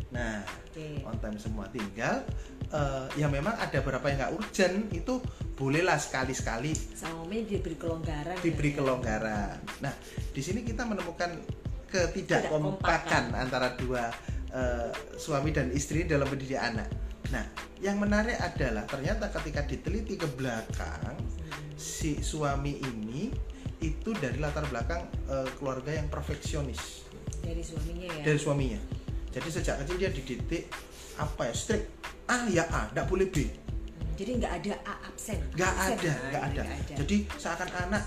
Nah, 0.10 0.42
Oke. 0.66 1.06
on 1.06 1.16
time 1.18 1.38
semua. 1.38 1.70
Tinggal 1.70 2.26
eh, 2.68 3.06
ya 3.16 3.28
memang 3.28 3.54
ada 3.54 3.78
beberapa 3.80 4.10
yang 4.10 4.18
nggak 4.20 4.34
urgent 4.36 4.78
itu 4.90 5.22
bolehlah 5.54 5.98
sekali-sekali 5.98 6.72
Suami 6.96 7.44
diberi 7.44 7.76
kelonggaran. 7.76 8.38
diberi 8.42 8.72
ya. 8.72 8.76
kelonggaran. 8.78 9.58
Nah, 9.80 9.94
di 10.32 10.42
sini 10.42 10.62
kita 10.62 10.84
menemukan 10.84 11.30
ketidakkompakan 11.90 13.34
antara 13.34 13.74
dua 13.74 14.10
eh, 14.50 14.90
suami 15.16 15.50
dan 15.50 15.70
istri 15.70 16.04
dalam 16.04 16.26
mendidik 16.26 16.58
anak. 16.58 16.90
Nah, 17.30 17.46
yang 17.78 18.02
menarik 18.02 18.36
adalah 18.36 18.84
ternyata 18.84 19.30
ketika 19.32 19.62
diteliti 19.64 20.18
ke 20.18 20.26
belakang 20.28 21.18
Hmm. 21.50 21.74
si 21.76 22.22
suami 22.22 22.78
ini 22.78 23.34
itu 23.80 24.14
dari 24.14 24.38
latar 24.38 24.66
belakang 24.66 25.02
eh, 25.26 25.50
keluarga 25.56 25.90
yang 25.92 26.06
perfeksionis 26.06 27.08
Dari 27.40 27.64
suaminya 27.64 28.06
ya. 28.12 28.24
dari 28.24 28.38
suaminya. 28.38 28.80
Jadi 29.30 29.48
sejak 29.50 29.76
kecil 29.86 29.96
dia 30.02 30.10
dididik 30.10 30.64
apa 31.20 31.52
ya 31.52 31.54
strict 31.54 31.86
A 32.30 32.50
ya 32.50 32.66
A, 32.70 32.90
tidak 32.90 33.06
boleh 33.10 33.28
B. 33.30 33.46
Jadi 34.20 34.32
nggak 34.36 34.54
ada 34.64 34.74
A 34.84 34.94
absen. 35.08 35.40
Nggak 35.56 35.72
Absen, 35.72 35.96
ada, 35.96 36.12
nah, 36.12 36.30
nggak 36.30 36.44
ada. 36.44 36.62
ada. 36.68 36.94
Jadi 37.00 37.16
seakan 37.40 37.70
anak 37.88 38.04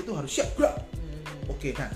itu 0.00 0.10
harus 0.16 0.30
siap 0.32 0.48
gerak. 0.56 0.74
Hmm. 0.96 1.52
Oke, 1.52 1.70
nah 1.76 1.90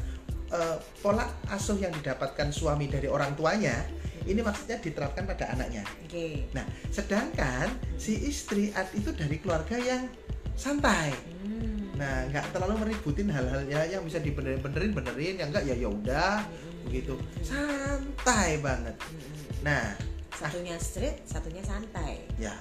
eh, 0.52 0.76
pola 1.00 1.24
asuh 1.48 1.78
yang 1.80 1.90
didapatkan 1.96 2.52
suami 2.52 2.86
dari 2.92 3.08
orang 3.08 3.32
tuanya 3.32 3.86
ini 4.26 4.42
maksudnya 4.42 4.76
diterapkan 4.82 5.24
pada 5.24 5.54
anaknya. 5.54 5.86
Oke. 6.04 6.50
Nah, 6.52 6.66
sedangkan 6.90 7.70
si 7.96 8.18
istri 8.26 8.74
itu 8.74 9.10
dari 9.14 9.38
keluarga 9.38 9.78
yang 9.78 10.10
santai. 10.58 11.14
Hmm. 11.46 11.94
Nah, 11.96 12.28
nggak 12.28 12.52
terlalu 12.52 12.74
meributin 12.84 13.30
hal-halnya 13.32 13.88
yang 13.88 14.02
bisa 14.04 14.20
dibenerin 14.20 14.60
benerin 14.60 14.92
benerin, 14.92 15.34
yang 15.40 15.48
enggak 15.48 15.64
ya 15.64 15.74
ya 15.78 15.88
udah 15.88 16.44
Hmm. 16.44 16.65
Begitu. 16.86 17.14
Santai 17.42 18.58
banget. 18.58 18.94
Nah, 19.60 19.92
Satunya 20.30 20.76
street, 20.76 21.24
satunya 21.24 21.64
santai. 21.64 22.20
ya 22.36 22.52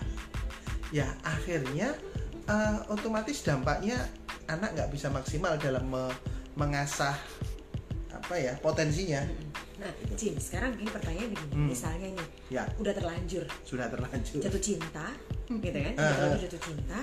ya 0.93 1.09
akhirnya 1.21 1.91
eh, 2.45 2.77
otomatis 2.87 3.41
dampaknya 3.41 3.99
anak 4.45 4.71
nggak 4.73 4.89
bisa 4.89 5.09
maksimal 5.09 5.57
dalam 5.57 5.83
me- 5.85 6.15
mengasah 6.53 7.17
apa 8.09 8.35
ya 8.37 8.53
potensinya 8.57 9.25
Nah, 9.75 9.91
Jin, 10.15 10.39
sekarang 10.39 10.71
gini 10.79 10.87
pertanyaan 10.87 11.35
begini. 11.35 11.51
Hmm. 11.51 11.67
Misalnya 11.67 12.07
nih, 12.15 12.27
ya 12.47 12.63
udah 12.79 12.95
terlanjur 12.95 13.43
sudah 13.67 13.91
terlanjur 13.91 14.39
jatuh 14.39 14.63
cinta, 14.63 15.11
gitu 15.51 15.75
kan? 15.75 15.93
Terlanjur 15.99 16.41
jatuh 16.47 16.61
cinta. 16.63 16.99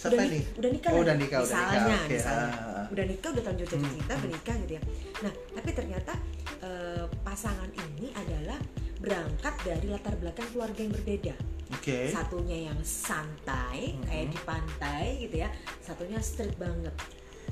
Siapa 0.00 0.16
udah, 0.16 0.26
nih? 0.26 0.42
udah 0.56 0.70
nikah 0.70 0.90
Oh, 0.90 1.00
udah 1.00 1.14
nikah, 1.14 1.38
udah 1.38 1.46
misalnya, 1.46 1.78
nikah. 1.78 2.00
Oke, 2.00 2.14
misalnya. 2.14 2.48
ah, 2.48 2.56
ah. 2.72 2.86
udah 2.88 3.04
nikah 3.06 3.28
udah 3.30 3.42
terlanjur 3.42 3.66
jatuh 3.66 3.78
Hmm, 3.80 3.94
cinta 3.94 4.14
hmm. 4.14 4.22
bernikah 4.22 4.54
gitu 4.58 4.72
ya 4.72 4.82
nah 5.20 5.32
tapi 5.52 5.70
ternyata 5.70 6.12
eh, 6.60 7.04
pasangan 7.20 7.70
ini 7.70 8.06
adalah 8.14 8.58
berangkat 8.96 9.54
dari 9.62 9.86
latar 9.86 10.14
belakang 10.14 10.48
keluarga 10.50 10.80
yang 10.80 10.94
berbeda 10.94 11.34
oke 11.70 11.98
satunya 12.08 12.58
yang 12.66 12.80
santai 12.80 13.92
Hmm. 13.92 14.04
kayak 14.04 14.26
di 14.26 14.38
pantai 14.42 15.04
gitu 15.20 15.36
ya 15.36 15.48
satunya 15.78 16.18
street 16.20 16.56
banget 16.56 16.94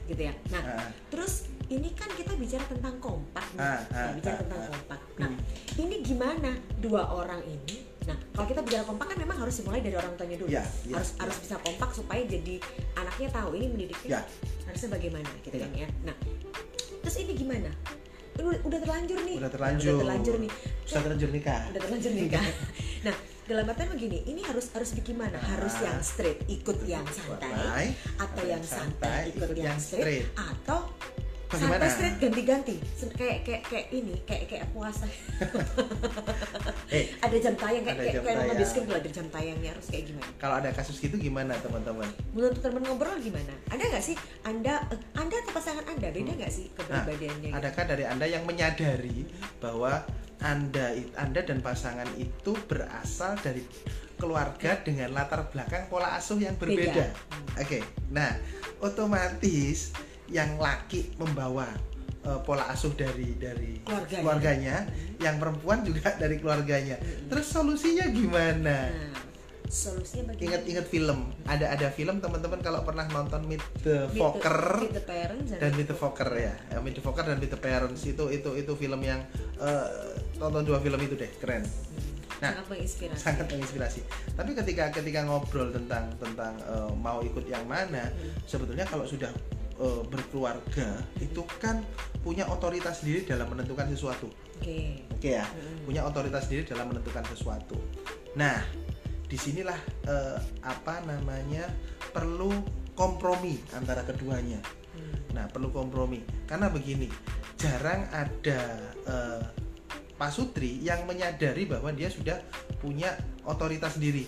gitu 0.04 0.22
ya 0.22 0.32
nah 0.48 0.62
Ah, 0.74 0.88
terus 1.06 1.34
ini 1.68 1.92
kan 1.92 2.08
kita 2.10 2.32
bicara 2.34 2.64
tentang 2.66 2.96
kompak 2.98 3.44
nih 3.52 3.60
Ah, 3.60 3.80
Ya, 3.86 4.00
ah, 4.02 4.12
bicara 4.14 4.34
ah, 4.34 4.40
tentang 4.40 4.60
ah. 4.60 4.68
kompak 4.68 5.00
nah 5.18 5.28
Hmm. 5.28 5.40
ini 5.78 5.96
gimana 6.00 6.50
dua 6.78 7.02
orang 7.10 7.44
ini 7.44 7.84
nah 8.08 8.16
kalau 8.32 8.46
kita 8.46 8.60
bicara 8.62 8.82
kompak 8.82 9.06
kan 9.06 9.18
memang 9.18 9.36
harus 9.36 9.54
dimulai 9.54 9.80
dari 9.80 9.92
orang 9.94 10.12
tuanya 10.16 10.36
dulu 10.36 10.48
Ya, 10.48 10.64
ya, 10.82 10.96
harus 10.96 11.10
ya. 11.12 11.20
harus 11.22 11.36
bisa 11.38 11.54
kompak 11.60 11.90
supaya 11.92 12.22
jadi 12.24 12.54
anaknya 12.96 13.28
tahu 13.30 13.50
ini 13.54 13.66
mendidiknya 13.68 14.08
Ya. 14.08 14.20
harusnya 14.64 14.88
bagaimana 14.90 15.28
gitu 15.38 15.54
Ya. 15.54 15.62
kan 15.62 15.70
ya 15.76 15.88
nah 16.02 16.16
terus 16.98 17.16
ini 17.18 17.32
gimana 17.36 17.70
udah, 18.38 18.58
udah 18.64 18.78
terlanjur 18.80 19.18
nih 19.22 19.36
Udah 19.36 19.50
terlanjur. 19.50 19.92
udah 19.92 20.00
terlanjur 20.00 20.34
nih 20.38 20.52
sudah 20.82 21.02
terlanjur 21.04 21.28
nikah 21.28 21.60
udah 21.68 21.80
terlanjur 21.84 22.12
nikah 22.16 22.44
nah 23.06 23.16
dalam 23.48 23.64
artian 23.64 23.88
begini 23.90 24.18
ini 24.28 24.40
harus 24.44 24.68
harus 24.72 24.92
bagaimana 24.92 25.36
harus 25.40 25.74
Ah. 25.80 25.84
yang 25.88 25.98
straight 26.00 26.40
ikut 26.46 26.78
yang 26.84 27.04
santai 27.08 27.48
Santai, 27.48 27.84
atau 28.20 28.42
yang 28.44 28.60
santai 28.62 29.20
ikut 29.32 29.50
yang 29.56 29.78
straight 29.78 30.28
atau 30.32 30.84
Bagaimana? 31.48 31.88
straight 31.88 32.20
ganti-ganti 32.20 32.76
kayak 33.16 33.38
kayak 33.40 33.62
kayak 33.64 33.86
ini 33.88 34.20
kayak 34.28 34.44
kayak 34.52 34.66
puasa 34.76 35.08
eh 36.96 37.08
ada 37.24 37.36
jam 37.40 37.56
tayang 37.56 37.88
kayak 37.88 37.96
kayak 37.96 38.14
kayak 38.20 38.36
nonton 38.36 38.56
tayang. 38.60 38.84
lah 38.84 38.98
ada 39.00 39.10
jam 39.10 39.26
tayangnya 39.32 39.70
harus 39.72 39.86
kayak 39.88 40.04
gimana 40.12 40.30
kalau 40.36 40.54
ada 40.60 40.68
kasus 40.76 41.00
gitu 41.00 41.16
gimana 41.16 41.56
teman-teman 41.64 42.04
menurut 42.36 42.60
teman 42.60 42.84
ngobrol 42.84 43.16
gimana 43.16 43.54
ada 43.72 43.80
nggak 43.80 44.04
sih 44.04 44.16
anda 44.44 44.84
eh, 44.92 45.00
anda 45.16 45.34
atau 45.40 45.52
pasangan 45.56 45.84
anda 45.88 46.08
beda 46.12 46.32
nggak 46.36 46.52
sih 46.52 46.68
kepribadiannya 46.76 47.48
gitu? 47.48 47.54
Hmm. 47.56 47.60
adakah 47.64 47.84
dari 47.88 48.04
anda 48.04 48.26
yang 48.28 48.44
menyadari 48.44 49.18
bahwa 49.56 50.04
anda 50.44 51.00
anda 51.16 51.40
dan 51.40 51.64
pasangan 51.64 52.12
itu 52.20 52.52
berasal 52.68 53.40
dari 53.40 53.64
keluarga 54.20 54.76
dengan 54.84 55.16
latar 55.16 55.48
belakang 55.48 55.88
pola 55.88 56.12
asuh 56.12 56.36
yang 56.36 56.60
berbeda 56.60 56.92
Beda. 56.92 57.06
oke 57.56 57.78
nah 58.12 58.36
otomatis 58.84 59.96
yang 60.28 60.56
laki 60.56 61.16
membawa 61.16 61.68
eh, 62.22 62.40
pola 62.42 62.68
asuh 62.68 62.92
dari 62.92 63.34
dari 63.34 63.80
Keluarganya. 63.80 64.20
keluarganya 64.20 64.76
yang 65.18 65.36
perempuan 65.36 65.82
juga 65.82 66.12
dari 66.14 66.36
keluarganya. 66.36 66.96
Terus 67.26 67.46
solusinya 67.48 68.06
gimana? 68.08 68.76
Nah 68.88 69.26
solusinya 69.68 70.32
bagaimana? 70.32 70.44
Ingat-ingat 70.48 70.86
film. 70.88 71.18
Ada 71.44 71.76
ada 71.76 71.88
film 71.92 72.24
teman-teman 72.24 72.56
kalau 72.60 72.80
pernah 72.82 73.04
nonton 73.04 73.44
Meet 73.44 73.60
the 73.84 74.08
Meet 74.08 74.16
the- 74.16 74.16
Fokker. 74.16 74.58
Meet 74.80 74.96
the 74.96 75.04
Parents 75.04 75.48
dan 75.52 75.70
Meet 75.76 75.88
the 75.88 75.96
Fokker 75.96 76.30
ya. 76.32 76.54
Ya, 76.72 76.78
Meet 76.80 76.94
the 76.96 77.02
Fokker 77.04 77.24
dan 77.28 77.36
Meet 77.36 77.52
the 77.52 77.60
Parents 77.60 78.00
itu 78.02 78.24
itu 78.32 78.50
itu 78.56 78.72
film 78.74 79.00
yang 79.04 79.20
eh, 79.60 79.86
tonton 80.40 80.64
dua 80.64 80.80
film 80.80 80.96
itu 80.98 81.12
deh 81.14 81.28
keren. 81.36 81.68
Nah, 82.38 82.54
sangat 82.54 82.66
menginspirasi. 82.70 83.18
sangat 83.20 83.46
menginspirasi. 83.50 84.00
Tapi 84.32 84.50
ketika 84.56 84.84
ketika 84.88 85.20
ngobrol 85.28 85.68
tentang 85.68 86.16
tentang 86.16 86.56
eh, 86.64 86.90
mau 86.96 87.20
ikut 87.20 87.44
yang 87.44 87.68
mana 87.68 88.08
sebetulnya 88.48 88.88
kalau 88.88 89.04
sudah 89.04 89.28
eh, 89.78 90.02
berkeluarga 90.06 91.00
itu 91.22 91.42
kan 91.62 91.82
punya 92.20 92.44
otoritas 92.50 93.00
sendiri 93.00 93.24
dalam 93.24 93.48
menentukan 93.48 93.88
sesuatu 93.88 94.26
oke 94.58 94.78
oke 95.14 95.30
ya 95.30 95.46
Mm-mm. 95.46 95.86
punya 95.88 96.02
otoritas 96.04 96.44
sendiri 96.50 96.68
dalam 96.68 96.92
menentukan 96.92 97.24
sesuatu. 97.32 97.78
Nah, 98.36 98.60
di 99.28 99.36
sinilah 99.36 99.76
eh, 100.08 100.38
apa 100.64 101.04
namanya 101.04 101.68
perlu 102.12 102.50
kompromi 102.96 103.60
antara 103.76 104.02
keduanya. 104.02 104.58
Hmm. 104.96 105.14
Nah, 105.36 105.44
perlu 105.52 105.70
kompromi 105.70 106.24
karena 106.48 106.72
begini, 106.72 107.08
jarang 107.60 108.08
ada 108.10 108.60
eh, 109.06 109.42
Pak 110.18 110.30
Sutri 110.34 110.82
yang 110.82 111.06
menyadari 111.06 111.64
bahwa 111.64 111.94
dia 111.94 112.10
sudah 112.10 112.42
punya 112.82 113.14
otoritas 113.46 113.94
sendiri. 113.94 114.26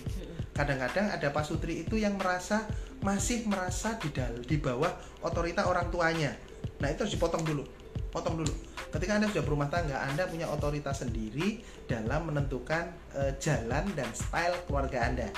Kadang-kadang 0.54 1.10
ada 1.10 1.28
Pak 1.34 1.44
Sutri 1.48 1.82
itu 1.82 1.98
yang 1.98 2.14
merasa 2.20 2.68
masih 3.00 3.48
merasa 3.48 3.96
di 3.96 4.12
dal 4.12 4.44
di 4.44 4.56
bawah 4.60 4.92
otorita 5.24 5.68
orang 5.68 5.88
tuanya. 5.88 6.32
Nah, 6.80 6.88
itu 6.92 7.04
harus 7.04 7.14
dipotong 7.16 7.44
dulu. 7.44 7.64
Potong 8.12 8.40
dulu. 8.40 8.52
Ketika 8.90 9.16
Anda 9.16 9.30
sudah 9.30 9.44
berumah 9.46 9.68
tangga, 9.70 10.02
Anda 10.02 10.26
punya 10.26 10.50
otoritas 10.50 11.00
sendiri 11.04 11.62
dalam 11.86 12.28
menentukan 12.28 12.90
eh, 13.16 13.32
jalan 13.38 13.86
dan 13.94 14.10
style 14.12 14.56
keluarga 14.66 15.06
Anda. 15.06 15.28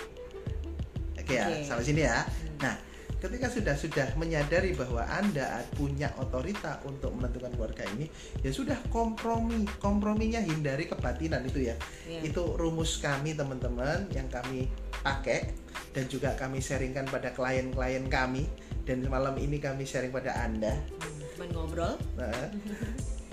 Oke 1.18 1.38
ya, 1.38 1.46
Oke. 1.46 1.68
sampai 1.68 1.84
sini 1.84 2.02
ya. 2.02 2.24
Hmm. 2.24 2.58
Nah, 2.64 2.74
ketika 3.22 3.46
sudah 3.46 3.78
sudah 3.78 4.08
menyadari 4.18 4.74
bahwa 4.74 5.06
Anda 5.06 5.62
punya 5.78 6.10
otorita 6.18 6.82
untuk 6.82 7.14
menentukan 7.14 7.54
keluarga 7.54 7.86
ini, 7.94 8.10
ya 8.42 8.50
sudah 8.50 8.74
kompromi. 8.90 9.62
Komprominya 9.78 10.42
hindari 10.42 10.90
kebatinan 10.90 11.46
itu 11.46 11.70
ya. 11.70 11.78
Iya. 12.10 12.26
Itu 12.26 12.58
rumus 12.58 12.98
kami 12.98 13.38
teman-teman 13.38 14.10
yang 14.10 14.26
kami 14.26 14.66
pakai 15.06 15.54
dan 15.94 16.10
juga 16.10 16.34
kami 16.34 16.58
sharingkan 16.58 17.06
pada 17.06 17.30
klien-klien 17.30 18.10
kami 18.10 18.50
dan 18.82 19.06
malam 19.06 19.38
ini 19.38 19.62
kami 19.62 19.86
sharing 19.86 20.10
pada 20.10 20.34
Anda. 20.42 20.74
Hmm, 20.74 21.22
Teman 21.38 21.48
ngobrol 21.54 21.94
Nah, 22.18 22.50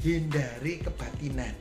hindari 0.06 0.80
kebatinan. 0.86 1.52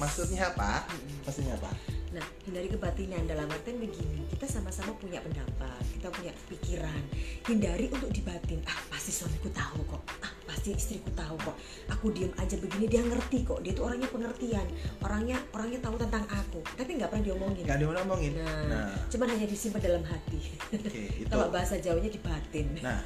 Maksudnya 0.00 0.50
apa? 0.50 0.88
Maksudnya 1.22 1.54
apa? 1.60 1.70
Nah, 2.14 2.22
hindari 2.46 2.70
kebatinan 2.70 3.26
dalam 3.26 3.50
artian 3.50 3.82
begini, 3.82 4.22
kita 4.30 4.46
sama-sama 4.46 4.94
punya 4.94 5.18
pendapat, 5.18 5.82
kita 5.98 6.06
punya 6.08 6.30
pikiran. 6.46 7.02
Hindari 7.42 7.90
untuk 7.90 8.06
dibatin. 8.08 8.62
Ah, 8.64 8.78
pasti 8.86 9.10
suamiku 9.10 9.50
tahu 9.50 9.82
kok. 9.84 9.98
Ah, 10.22 10.30
pasti 10.46 10.78
istriku 10.78 11.10
tahu 11.10 11.34
kok. 11.42 11.58
Aku 11.90 12.14
diem 12.14 12.30
aja 12.38 12.54
begini, 12.54 12.86
dia 12.86 13.02
ngerti 13.02 13.42
kok. 13.42 13.58
Dia 13.60 13.74
tuh 13.74 13.90
orangnya 13.90 14.06
pengertian, 14.06 14.62
orangnya 15.02 15.42
orangnya 15.50 15.82
tahu 15.82 15.98
tentang 15.98 16.22
aku. 16.30 16.62
Tapi 16.78 16.90
nggak 16.94 17.10
pernah 17.10 17.24
diomongin. 17.26 17.64
Nggak 17.66 17.78
diomongin. 17.82 18.32
Nah, 18.38 18.62
Nah, 18.64 18.90
cuman 19.10 19.26
hanya 19.34 19.46
disimpan 19.50 19.82
dalam 19.82 20.02
hati. 20.06 20.38
oke 20.70 21.00
itu. 21.26 21.26
Kalau 21.26 21.50
bahasa 21.50 21.82
Jawanya 21.82 22.14
dibatin. 22.14 22.78
Nah, 22.78 23.02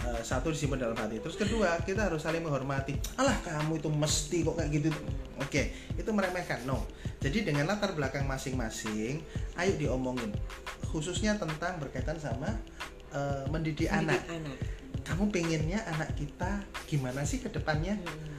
eh, 0.00 0.20
satu 0.24 0.48
disimpan 0.48 0.80
dalam 0.80 0.96
hati. 0.96 1.20
Terus 1.20 1.36
kedua, 1.36 1.76
kita 1.84 2.08
harus 2.08 2.24
saling 2.24 2.40
menghormati. 2.40 2.96
Alah, 3.20 3.36
kamu 3.44 3.76
itu 3.76 3.92
mesti 3.92 4.38
kok 4.42 4.56
kayak 4.56 4.70
gitu. 4.72 4.88
Oke, 5.36 5.68
itu 5.92 6.08
meremehkan. 6.08 6.64
No. 6.64 6.80
Jadi 7.20 7.48
dengan 7.48 7.66
latar 7.68 7.96
belakang 7.96 8.28
masing-masing, 8.28 9.24
ayo 9.56 9.72
diomongin. 9.80 10.30
Khususnya 10.92 11.36
tentang 11.40 11.80
berkaitan 11.80 12.20
sama 12.20 12.52
eh, 13.12 13.44
mendidik, 13.48 13.88
anak. 13.88 14.20
Mendidik 14.26 14.36
anak. 14.36 14.58
Kamu 15.06 15.30
pengennya 15.30 15.80
anak 15.86 16.18
kita 16.18 16.66
gimana 16.90 17.22
sih 17.22 17.38
ke 17.38 17.48
depannya? 17.48 17.94
Hmm. 17.94 18.36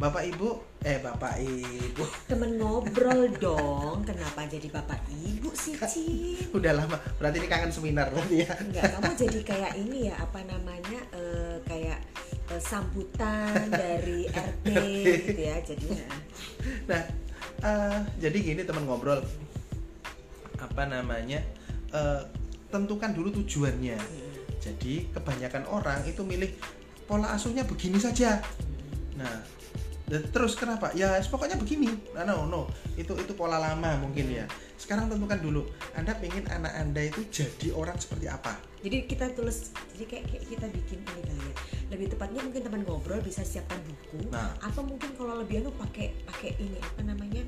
bapak 0.00 0.32
ibu 0.32 0.56
eh 0.80 0.96
bapak 0.96 1.44
ibu 1.44 2.04
temen 2.32 2.56
ngobrol 2.56 3.28
dong 3.36 4.00
kenapa 4.00 4.48
jadi 4.48 4.72
bapak 4.72 4.96
ibu 5.12 5.52
sih 5.52 5.76
Cin 5.76 6.40
udah 6.56 6.72
lama 6.72 6.96
berarti 7.20 7.44
ini 7.44 7.48
kangen 7.52 7.68
seminar 7.68 8.08
berarti 8.08 8.48
ya 8.48 8.48
enggak 8.64 8.96
kamu 8.96 9.12
jadi 9.12 9.40
kayak 9.44 9.72
ini 9.76 10.08
ya 10.08 10.16
apa 10.16 10.40
namanya 10.48 11.00
eh, 11.12 11.60
kayak 11.68 12.00
eh, 12.48 12.62
sambutan 12.64 13.68
dari 13.68 14.24
RT 14.48 14.66
gitu 15.28 15.40
ya 15.44 15.56
jadinya 15.60 16.08
nah 16.88 17.02
eh, 17.64 17.98
jadi 18.20 18.36
gini 18.40 18.62
teman 18.64 18.84
ngobrol. 18.88 19.20
Apa 20.60 20.82
namanya? 20.88 21.40
Eh, 21.90 22.20
tentukan 22.70 23.10
dulu 23.12 23.34
tujuannya. 23.42 23.98
Jadi 24.60 25.08
kebanyakan 25.10 25.64
orang 25.72 26.04
itu 26.04 26.20
milih 26.20 26.52
pola 27.08 27.32
asuhnya 27.32 27.64
begini 27.64 27.96
saja. 27.96 28.38
Nah 29.16 29.59
terus 30.18 30.58
kenapa? 30.58 30.90
Ya 30.98 31.14
pokoknya 31.22 31.54
begini. 31.54 31.86
Nah, 32.10 32.26
no 32.26 32.50
no. 32.50 32.66
Itu 32.98 33.14
itu 33.14 33.30
pola 33.38 33.62
lama 33.62 33.94
mungkin 34.02 34.26
ya. 34.26 34.44
Sekarang 34.74 35.06
tentukan 35.06 35.38
dulu. 35.38 35.62
Anda 35.94 36.18
pengen 36.18 36.50
anak 36.50 36.72
anda 36.74 37.06
itu 37.06 37.22
jadi 37.30 37.70
orang 37.70 37.94
seperti 38.00 38.26
apa? 38.26 38.58
Jadi 38.80 39.06
kita 39.06 39.30
tulis 39.36 39.70
jadi 39.94 40.04
kayak, 40.08 40.24
kayak 40.32 40.44
kita 40.50 40.66
bikin 40.72 40.98
ini 41.04 41.22
kali 41.22 41.42
ya. 41.46 41.54
Lebih 41.94 42.06
tepatnya 42.16 42.40
mungkin 42.42 42.62
teman 42.64 42.82
ngobrol 42.82 43.20
bisa 43.22 43.46
siapkan 43.46 43.78
buku. 43.86 44.26
Nah. 44.32 44.56
atau 44.58 44.82
mungkin 44.82 45.14
kalau 45.14 45.38
lebih 45.38 45.62
anu 45.62 45.70
pakai 45.76 46.16
pakai 46.26 46.58
ini 46.58 46.80
apa 46.80 47.00
namanya? 47.06 47.42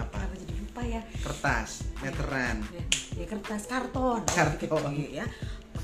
Apa? 0.00 0.16
Apa 0.22 0.34
jadi 0.38 0.54
lupa 0.56 0.82
ya? 0.86 1.02
Kertas 1.20 1.84
meteran. 2.00 2.56
Ya, 2.70 2.84
ya 3.20 3.26
kertas 3.26 3.62
karton. 3.68 4.22
Karton. 4.30 4.92
Ya 5.12 5.26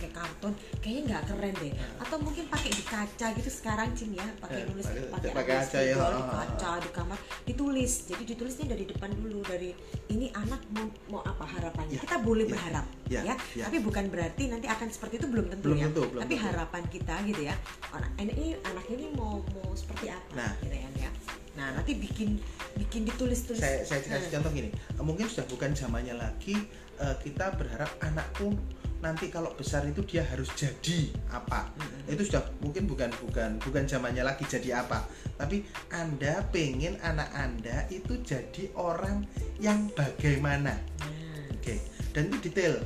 pakai 0.01 0.17
karton 0.17 0.53
kayaknya 0.81 1.03
nggak 1.07 1.23
keren 1.29 1.55
deh. 1.61 1.73
Atau 2.01 2.17
mungkin 2.19 2.45
pakai 2.49 2.71
di 2.73 2.81
kaca 2.83 3.27
gitu 3.37 3.51
sekarang 3.53 3.93
cing 3.93 4.17
ya. 4.17 4.25
Pakai 4.41 4.65
Ya, 4.65 4.67
nulis 4.67 4.85
pakai- 5.13 5.37
kaca 5.37 5.79
ya, 5.79 5.95
ha, 5.95 6.07
di 6.09 6.17
ha, 6.17 6.25
ha. 6.25 6.35
kaca 6.41 6.71
di 6.81 6.89
kamar. 6.89 7.19
Ditulis. 7.45 7.93
Jadi 8.09 8.23
ditulisnya 8.25 8.67
dari 8.67 8.85
depan 8.89 9.13
dulu 9.13 9.45
dari 9.45 9.77
ini 10.09 10.33
anak 10.33 10.65
mau 10.73 10.89
mau 11.13 11.21
apa 11.21 11.45
harapannya. 11.45 12.01
Ya, 12.01 12.01
kita 12.01 12.17
boleh 12.19 12.49
ya, 12.49 12.51
berharap 12.51 12.87
ya, 13.13 13.21
ya, 13.23 13.35
ya. 13.53 13.65
tapi 13.69 13.77
bukan 13.79 14.09
berarti 14.09 14.49
nanti 14.49 14.65
akan 14.65 14.89
seperti 14.89 15.21
itu 15.21 15.27
belum 15.29 15.53
tentu 15.53 15.69
Belum 15.69 15.79
ya. 15.79 15.87
tentu, 15.93 16.03
belum 16.09 16.21
tapi 16.25 16.35
tentu. 16.35 16.47
harapan 16.49 16.83
kita 16.89 17.15
gitu 17.29 17.43
ya. 17.45 17.55
Anak 17.93 18.11
ini 18.17 18.57
anaknya 18.65 18.95
ini 18.97 19.07
mau 19.13 19.45
mau 19.45 19.71
seperti 19.77 20.09
apa? 20.09 20.33
Nah. 20.33 20.53
gitu 20.65 20.73
ya 20.73 20.89
ya. 20.97 21.11
Nah 21.51 21.77
nanti 21.77 21.93
bikin 21.93 22.41
bikin 22.75 23.05
ditulis 23.05 23.45
tulis 23.45 23.61
saya 23.61 23.85
saya 23.85 24.01
kasih 24.01 24.33
contoh 24.33 24.51
gini. 24.51 24.71
Mungkin 24.97 25.29
sudah 25.29 25.45
bukan 25.45 25.77
zamannya 25.77 26.17
lagi 26.17 26.57
eh, 26.97 27.17
kita 27.21 27.53
berharap 27.59 27.91
anakku 28.01 28.55
nanti 29.01 29.33
kalau 29.33 29.57
besar 29.57 29.89
itu 29.89 30.05
dia 30.05 30.21
harus 30.29 30.53
jadi 30.53 31.09
apa. 31.33 31.73
Itu 32.05 32.21
sudah 32.29 32.45
mungkin 32.61 32.85
bukan 32.85 33.09
bukan 33.25 33.57
bukan 33.57 33.85
zamannya 33.89 34.21
lagi 34.21 34.45
jadi 34.45 34.85
apa. 34.85 35.09
Tapi 35.41 35.65
anda 35.89 36.45
pengen 36.53 37.01
anak 37.01 37.33
anda 37.33 37.89
itu 37.89 38.21
jadi 38.21 38.69
orang 38.77 39.25
yang 39.57 39.89
bagaimana? 39.97 40.77
Nah, 40.77 41.57
oke 41.57 41.77
dan 42.13 42.29
itu 42.29 42.39
detail. 42.53 42.77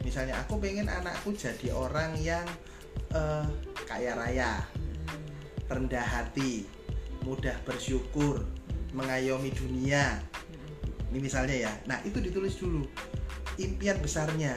Misalnya 0.00 0.40
aku 0.40 0.56
pengen 0.56 0.88
anakku 0.88 1.36
jadi 1.36 1.68
orang 1.76 2.16
yang 2.16 2.48
eh, 3.12 3.44
kaya 3.84 4.16
raya 4.16 4.64
hmm, 4.72 5.68
rendah 5.68 6.00
hati 6.00 6.64
mudah 7.28 7.54
bersyukur 7.68 8.40
mengayomi 8.96 9.52
dunia. 9.52 10.16
Hmm. 10.16 11.12
ini 11.12 11.28
misalnya 11.28 11.68
ya. 11.68 11.72
Nah 11.84 12.00
itu 12.08 12.16
ditulis 12.24 12.56
dulu. 12.56 12.88
Impian 13.60 14.00
besarnya 14.00 14.56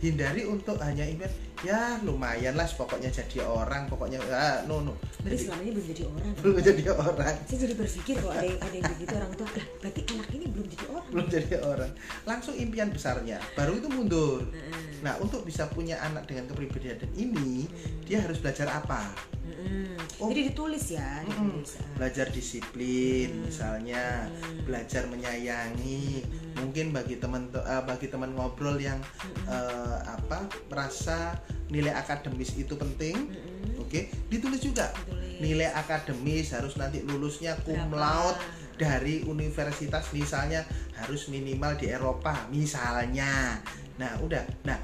hindari 0.00 0.44
untuk 0.44 0.76
hanya 0.82 1.04
impian 1.08 1.32
ya 1.64 1.96
lumayan 2.04 2.52
lah 2.52 2.68
pokoknya 2.68 3.08
jadi 3.08 3.40
orang 3.48 3.88
pokoknya 3.88 4.20
ah, 4.28 4.60
no 4.68 4.84
no. 4.84 4.92
Berarti 5.24 5.48
selama 5.48 5.60
ini 5.64 5.72
belum 5.72 5.86
jadi 5.88 6.02
orang. 6.04 6.32
Belum 6.44 6.56
jadi 6.60 6.82
orang. 6.92 7.36
Saya 7.48 7.58
jadi 7.64 7.74
berpikir 7.74 8.14
kalau 8.20 8.34
ada 8.36 8.44
yang 8.44 8.60
ada 8.60 8.76
yang 8.76 8.88
begitu 8.92 9.12
orang 9.16 9.32
tua 9.34 9.48
lah 9.48 9.66
berarti 9.80 10.00
anak 10.12 10.28
ini 10.36 10.46
belum 10.52 10.66
jadi 10.68 10.84
orang. 10.92 11.08
Belum 11.08 11.26
jadi 11.32 11.54
orang. 11.64 11.92
Langsung 12.28 12.54
impian 12.54 12.88
besarnya 12.92 13.38
baru 13.56 13.72
itu 13.80 13.88
mundur. 13.88 14.44
Heeh. 14.52 14.84
nah 15.04 15.16
untuk 15.20 15.44
bisa 15.44 15.68
punya 15.72 16.00
anak 16.00 16.24
dengan 16.28 16.48
kepribadian 16.48 16.98
ini 17.16 17.68
dia 18.04 18.20
harus 18.24 18.40
belajar 18.40 18.68
apa 18.68 19.12
Heeh. 19.46 19.94
Oh. 20.18 20.28
jadi 20.28 20.50
ditulis 20.50 20.84
ya 20.90 21.22
Mm-mm. 21.22 21.60
ditulis 21.62 21.72
ah. 21.76 21.88
belajar 21.94 22.26
disiplin 22.28 23.28
Hmm. 23.30 23.42
misalnya 23.46 24.02
Hmm. 24.26 24.64
belajar 24.64 25.02
menyayangi 25.06 26.24
Hmm. 26.24 26.54
mungkin 26.58 26.90
bagi 26.90 27.16
teman 27.16 27.46
eh, 27.50 27.82
bagi 27.82 28.08
teman 28.08 28.32
ngobrol 28.32 28.76
yang 28.76 28.98
Mm-mm. 28.98 29.46
eh, 29.46 29.98
apa 30.04 30.46
merasa 30.66 31.36
nilai 31.68 31.92
akademis 31.92 32.54
itu 32.54 32.74
penting 32.74 33.14
Mm-mm. 33.30 33.82
oke 33.82 34.00
ditulis 34.26 34.60
juga 34.60 34.90
Ditulis. 35.04 35.38
nilai 35.38 35.68
akademis 35.70 36.50
harus 36.50 36.74
nanti 36.74 37.02
lulusnya 37.02 37.54
cum 37.62 37.92
laude 37.92 38.38
dari 38.76 39.24
universitas 39.24 40.12
misalnya 40.12 40.60
harus 40.94 41.28
minimal 41.28 41.76
di 41.76 41.88
Eropa 41.88 42.44
misalnya 42.50 43.60
nah 43.96 44.12
udah 44.20 44.44
nah 44.62 44.76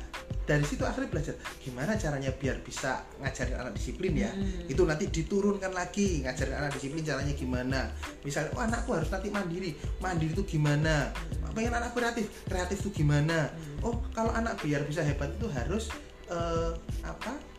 dari 0.53 0.65
situ 0.69 0.85
akhirnya 0.85 1.09
belajar 1.09 1.35
gimana 1.65 1.97
caranya 1.97 2.31
biar 2.37 2.61
bisa 2.61 3.01
ngajarin 3.25 3.57
anak 3.57 3.73
disiplin 3.73 4.13
ya? 4.13 4.29
Hmm. 4.29 4.69
itu 4.69 4.83
nanti 4.85 5.05
diturunkan 5.09 5.73
lagi 5.73 6.21
ngajarin 6.21 6.57
anak 6.61 6.77
disiplin 6.77 7.01
caranya 7.01 7.33
gimana. 7.33 7.81
Misalnya 8.21 8.53
oh 8.53 8.61
anakku 8.61 8.91
harus 8.93 9.09
nanti 9.09 9.29
mandiri. 9.33 9.73
Mandiri 10.05 10.33
itu 10.37 10.45
gimana? 10.45 11.09
Pengen 11.57 11.73
anak 11.73 11.97
kreatif. 11.97 12.29
Kreatif 12.45 12.85
itu 12.85 13.03
gimana? 13.05 13.49
Oh 13.81 13.97
kalau 14.13 14.33
anak 14.37 14.61
biar 14.61 14.85
bisa 14.85 15.01
hebat 15.01 15.33
itu 15.33 15.49
harus 15.49 15.89
eh, 16.29 16.73
apa 17.05 17.52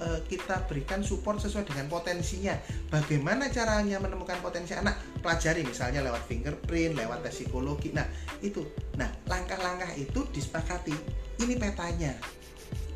eh, 0.00 0.20
kita 0.26 0.66
berikan 0.70 1.02
support 1.02 1.42
sesuai 1.42 1.66
dengan 1.66 1.86
potensinya. 1.90 2.54
Bagaimana 2.88 3.50
caranya 3.50 3.98
menemukan 3.98 4.38
potensi 4.40 4.72
anak? 4.74 5.20
Pelajari 5.20 5.66
misalnya 5.66 6.00
lewat 6.06 6.24
fingerprint 6.26 6.94
lewat 6.96 7.26
tes 7.26 7.42
psikologi. 7.42 7.92
Nah 7.92 8.06
itu. 8.40 8.62
Nah 8.96 9.10
langkah-langkah 9.26 9.90
itu 9.98 10.24
disepakati. 10.30 10.94
Ini 11.42 11.54
petanya. 11.58 12.14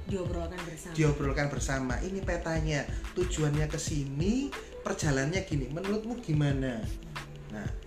Diobrolkan 0.07 0.59
bersama. 0.67 0.95
Diobrolkan 0.95 1.47
bersama. 1.51 1.95
Ini 2.03 2.21
petanya. 2.23 2.87
Tujuannya 3.15 3.67
ke 3.71 3.79
sini 3.79 4.51
perjalanannya 4.83 5.43
gini. 5.47 5.67
Menurutmu 5.71 6.19
gimana? 6.23 6.83
Nah 7.55 7.82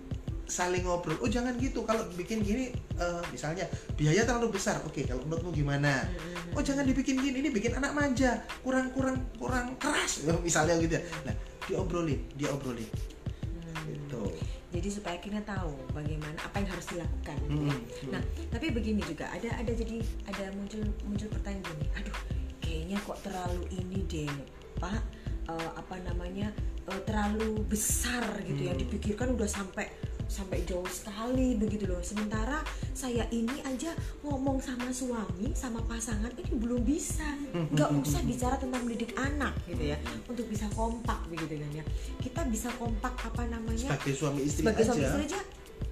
saling 0.45 0.85
ngobrol. 0.85 1.17
Oh 1.21 1.29
jangan 1.29 1.57
gitu. 1.57 1.83
Kalau 1.83 2.05
bikin 2.13 2.41
gini 2.45 2.71
eh, 2.97 3.21
misalnya 3.29 3.65
biaya 3.97 4.25
terlalu 4.25 4.55
besar. 4.55 4.81
Oke 4.85 5.05
kalau 5.05 5.25
menurutmu 5.25 5.51
gimana? 5.53 6.05
Oh 6.53 6.61
jangan 6.61 6.85
dibikin 6.85 7.17
gini. 7.19 7.41
Ini 7.41 7.49
bikin 7.51 7.77
anak 7.77 7.93
manja. 7.93 8.41
Kurang 8.61 8.93
kurang 8.93 9.17
kurang 9.37 9.75
keras. 9.81 10.25
Misalnya 10.47 10.77
gitu 10.79 10.97
ya. 10.97 11.03
Nah 11.25 11.35
diobrolin 11.65 12.21
diobrolin. 12.37 12.89
Hmm. 13.41 13.89
gitu. 13.89 14.23
Jadi 14.75 14.89
supaya 14.91 15.15
kita 15.23 15.39
tahu 15.47 15.71
bagaimana 15.95 16.35
apa 16.43 16.59
yang 16.59 16.69
harus 16.75 16.87
dilakukan 16.91 17.35
gitu 17.47 17.63
ya. 17.63 17.71
Hmm, 17.71 17.79
hmm. 17.79 18.11
Nah, 18.11 18.21
tapi 18.51 18.75
begini 18.75 18.99
juga. 19.07 19.31
Ada 19.31 19.63
ada 19.63 19.71
jadi 19.71 20.03
ada 20.27 20.51
muncul 20.51 20.83
muncul 21.07 21.31
pertanyaan 21.31 21.63
gini, 21.63 21.87
aduh, 21.95 22.17
kayaknya 22.59 22.97
kok 23.07 23.19
terlalu 23.23 23.63
ini 23.71 24.03
deh, 24.03 24.33
Pak, 24.83 25.01
eh, 25.47 25.71
apa 25.79 25.95
namanya 26.03 26.51
eh, 26.91 27.01
terlalu 27.07 27.63
besar 27.71 28.27
gitu 28.43 28.67
ya. 28.67 28.75
Hmm. 28.75 28.81
dipikirkan 28.83 29.31
udah 29.31 29.47
sampai 29.47 29.87
sampai 30.29 30.61
jauh 30.63 30.85
sekali 30.87 31.57
begitu 31.57 31.89
loh. 31.89 32.01
Sementara 32.05 32.61
saya 32.93 33.25
ini 33.33 33.59
aja 33.65 33.91
ngomong 34.21 34.61
sama 34.61 34.89
suami 34.93 35.51
sama 35.57 35.81
pasangan 35.85 36.31
ini 36.37 36.51
belum 36.55 36.81
bisa, 36.85 37.25
nggak 37.53 37.89
usah 38.01 38.21
bicara 38.23 38.55
tentang 38.55 38.85
mendidik 38.85 39.11
anak 39.17 39.53
gitu 39.67 39.93
ya, 39.93 39.97
untuk 40.29 40.45
bisa 40.47 40.69
kompak 40.73 41.19
begitu 41.27 41.57
kan 41.59 41.71
ya. 41.81 41.83
Kita 42.21 42.41
bisa 42.47 42.69
kompak 42.77 43.13
apa 43.19 43.43
namanya? 43.49 43.95
sebagai 43.95 44.13
suami 44.15 44.41
istri 44.43 44.61
sebagai 44.65 44.83
aja 44.83 44.89
suami 44.91 45.03
istri 45.05 45.23
aja 45.31 45.39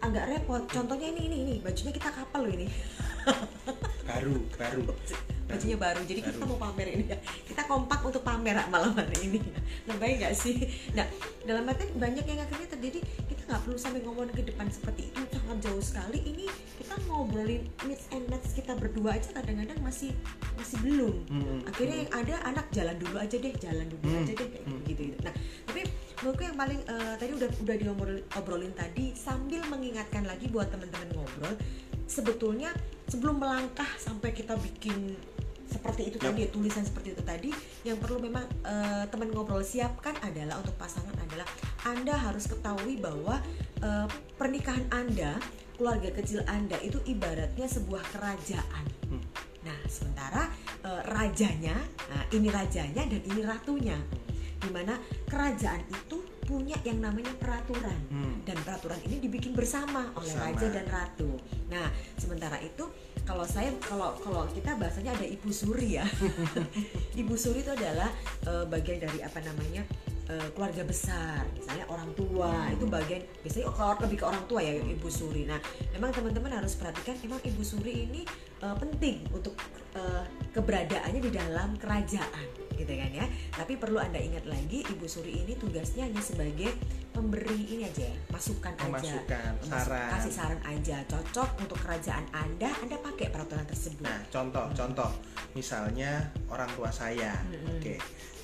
agak 0.04 0.26
repot 0.28 0.64
contohnya 0.68 1.08
ini 1.16 1.22
ini 1.32 1.38
ini 1.48 1.54
bajunya 1.64 1.94
kita 1.96 2.10
kapal 2.12 2.44
loh 2.44 2.54
ini 2.54 2.68
baru 4.04 4.36
baru. 4.60 4.82
Bajunya 5.44 5.78
baru. 5.78 6.02
Jadi 6.08 6.20
kita 6.24 6.40
Baru. 6.40 6.56
mau 6.56 6.72
pamer 6.72 6.88
ini 6.96 7.06
ya. 7.12 7.18
Kita 7.20 7.68
kompak 7.68 8.00
untuk 8.04 8.24
pamer 8.24 8.58
malam 8.72 8.96
hari 8.96 9.18
ini. 9.28 9.40
Lebay 9.92 10.18
nggak 10.24 10.34
sih? 10.34 10.66
Nah 10.96 11.04
dalam 11.44 11.68
arti 11.68 11.92
banyak 11.94 12.24
yang 12.24 12.40
akhirnya 12.42 12.68
terjadi 12.72 13.00
kita 13.28 13.42
nggak 13.52 13.62
perlu 13.68 13.78
sampai 13.78 14.02
ngomong 14.02 14.32
ke 14.32 14.44
depan 14.44 14.72
seperti 14.72 15.12
itu. 15.12 15.22
Sangat 15.36 15.60
jauh 15.62 15.84
sekali. 15.84 16.20
Ini 16.24 16.46
kita 16.80 16.96
ngobrolin 17.12 17.68
mix 17.86 18.08
and 18.16 18.26
match 18.32 18.56
kita 18.56 18.74
berdua 18.80 19.20
aja 19.20 19.30
kadang-kadang 19.36 19.80
masih 19.84 20.16
masih 20.56 20.78
belum. 20.80 21.16
Hmm, 21.28 21.60
akhirnya 21.68 22.08
yang 22.08 22.12
ada 22.16 22.36
anak 22.48 22.66
jalan 22.72 22.96
dulu 22.98 23.16
aja 23.20 23.36
deh 23.38 23.54
jalan 23.60 23.86
dulu 23.88 24.04
Hmm, 24.04 24.24
aja 24.26 24.34
deh 24.36 24.48
kayak 24.50 24.66
hmm. 24.68 24.82
gitu 24.84 25.02
gitu 25.10 25.20
nah 25.24 25.34
tapi 25.70 25.82
menurutku 26.22 26.44
yang 26.44 26.58
paling 26.58 26.80
eh, 26.86 27.14
tadi 27.18 27.32
udah 27.34 27.50
udah 27.64 27.76
diobrolin 27.80 28.24
obrolin 28.36 28.74
tadi 28.76 29.06
sambil 29.16 29.62
mengingatkan 29.72 30.24
lagi 30.28 30.46
buat 30.52 30.68
teman-teman 30.70 31.10
ngobrol 31.16 31.54
sebetulnya 32.06 32.70
sebelum 33.14 33.38
melangkah 33.38 33.86
sampai 34.02 34.34
kita 34.34 34.58
bikin 34.58 35.14
seperti 35.70 36.10
itu 36.10 36.18
Yap. 36.18 36.34
tadi 36.34 36.42
tulisan 36.50 36.82
seperti 36.82 37.14
itu 37.14 37.22
tadi 37.22 37.50
yang 37.86 38.02
perlu 38.02 38.18
memang 38.18 38.46
eh, 38.66 39.06
teman 39.10 39.30
ngobrol 39.30 39.62
siapkan 39.62 40.18
adalah 40.26 40.58
untuk 40.58 40.74
pasangan 40.82 41.14
adalah 41.30 41.46
anda 41.86 42.18
harus 42.18 42.50
ketahui 42.50 42.98
bahwa 42.98 43.38
eh, 43.82 44.08
pernikahan 44.38 44.86
anda 44.90 45.38
keluarga 45.78 46.10
kecil 46.14 46.42
anda 46.50 46.78
itu 46.82 46.98
ibaratnya 47.06 47.70
sebuah 47.70 48.02
kerajaan 48.18 48.86
Hmm. 49.14 49.22
Nah, 49.62 49.78
sementara 49.86 50.50
eh, 50.82 51.02
rajanya, 51.06 51.78
nah, 52.10 52.24
ini 52.34 52.50
rajanya 52.50 53.06
dan 53.06 53.22
ini 53.22 53.42
ratunya. 53.46 54.00
di 54.64 54.72
mana 54.72 54.96
kerajaan 55.28 55.84
itu 55.92 56.13
punya 56.54 56.78
yang 56.82 57.02
namanya 57.02 57.34
peraturan 57.34 57.98
Hmm. 58.08 58.38
dan 58.46 58.54
peraturan 58.62 59.02
ini 59.02 59.18
dibikin 59.20 59.52
bersama 59.52 60.06
oleh 60.14 60.30
Bersama. 60.30 60.54
raja 60.54 60.68
dan 60.70 60.86
ratu. 60.86 61.32
Nah, 61.68 61.90
sementara 62.16 62.62
itu 62.62 62.86
kalau 63.24 63.42
saya 63.44 63.74
kalau 63.80 64.14
kalau 64.20 64.46
kita 64.48 64.78
bahasanya 64.78 65.18
ada 65.18 65.26
ibu 65.26 65.50
suri 65.50 65.98
ya. 65.98 66.06
ibu 67.16 67.34
suri 67.34 67.62
itu 67.62 67.72
adalah 67.72 68.14
eh, 68.44 68.66
bagian 68.68 69.02
dari 69.02 69.20
apa 69.20 69.42
namanya 69.42 69.82
eh, 70.26 70.48
keluarga 70.52 70.84
besar, 70.84 71.42
misalnya 71.52 71.90
orang 71.90 72.14
tua 72.14 72.52
Hmm. 72.54 72.76
itu 72.76 72.86
bagian 72.86 73.22
biasanya 73.42 73.66
kalau 73.72 73.98
lebih 74.00 74.18
ke 74.20 74.26
orang 74.26 74.44
tua 74.46 74.62
ya 74.62 74.74
ibu 74.78 75.10
suri. 75.10 75.44
Nah, 75.44 75.58
memang 75.92 76.12
teman-teman 76.12 76.54
harus 76.54 76.76
perhatikan 76.76 77.18
memang 77.20 77.42
ibu 77.42 77.64
suri 77.66 78.06
ini 78.06 78.22
eh, 78.60 78.76
penting 78.78 79.26
untuk 79.32 79.58
eh, 79.94 80.24
keberadaannya 80.52 81.18
di 81.20 81.32
dalam 81.32 81.74
kerajaan 81.76 82.46
gitu 82.76 82.90
kan 82.90 83.10
ya. 83.10 83.26
Tapi 83.50 83.76
perlu 83.76 83.98
anda 83.98 84.18
ingat 84.18 84.44
lagi 84.44 84.82
ibu 84.84 85.06
suri 85.06 85.42
ini 85.42 85.54
tugasnya 85.54 86.06
hanya 86.06 86.20
sebagai 86.20 86.74
pemberi 87.10 87.62
ini 87.70 87.86
aja 87.86 88.04
ya, 88.04 88.16
masukan 88.28 88.74
aja 88.74 88.90
Masukan, 88.90 89.52
Masuk- 89.62 89.70
saran. 89.70 90.10
kasih 90.10 90.34
saran 90.34 90.62
aja 90.66 90.98
cocok 91.06 91.50
untuk 91.62 91.78
kerajaan 91.78 92.26
anda 92.34 92.74
anda 92.82 92.98
pakai 92.98 93.30
peraturan 93.30 93.62
tersebut 93.64 94.02
Nah, 94.02 94.18
contoh, 94.28 94.66
contoh, 94.74 95.10
misalnya 95.54 96.26
orang 96.50 96.66
tua 96.74 96.90
saya, 96.90 97.38
Mm-mm. 97.46 97.78
oke, 97.78 97.94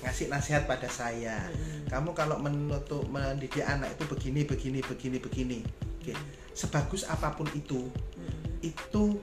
ngasih 0.00 0.30
nasihat 0.30 0.70
pada 0.70 0.86
saya. 0.86 1.50
Mm-mm. 1.50 1.90
Kamu 1.90 2.14
kalau 2.14 2.38
menutup 2.38 3.02
mendidik 3.04 3.60
anak 3.60 3.90
itu 3.92 4.06
begini, 4.06 4.46
begini, 4.46 4.78
begini, 4.80 5.18
begini. 5.18 5.58
Oke, 5.98 6.14
sebagus 6.54 7.02
apa 7.04 7.34
pun 7.34 7.50
itu, 7.50 7.90
Mm-mm. 7.90 8.62
itu 8.62 9.18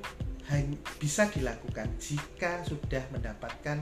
hanya 0.47 0.75
bisa 0.95 1.23
dilakukan 1.27 1.87
jika 1.97 2.63
sudah 2.63 3.03
mendapatkan 3.11 3.79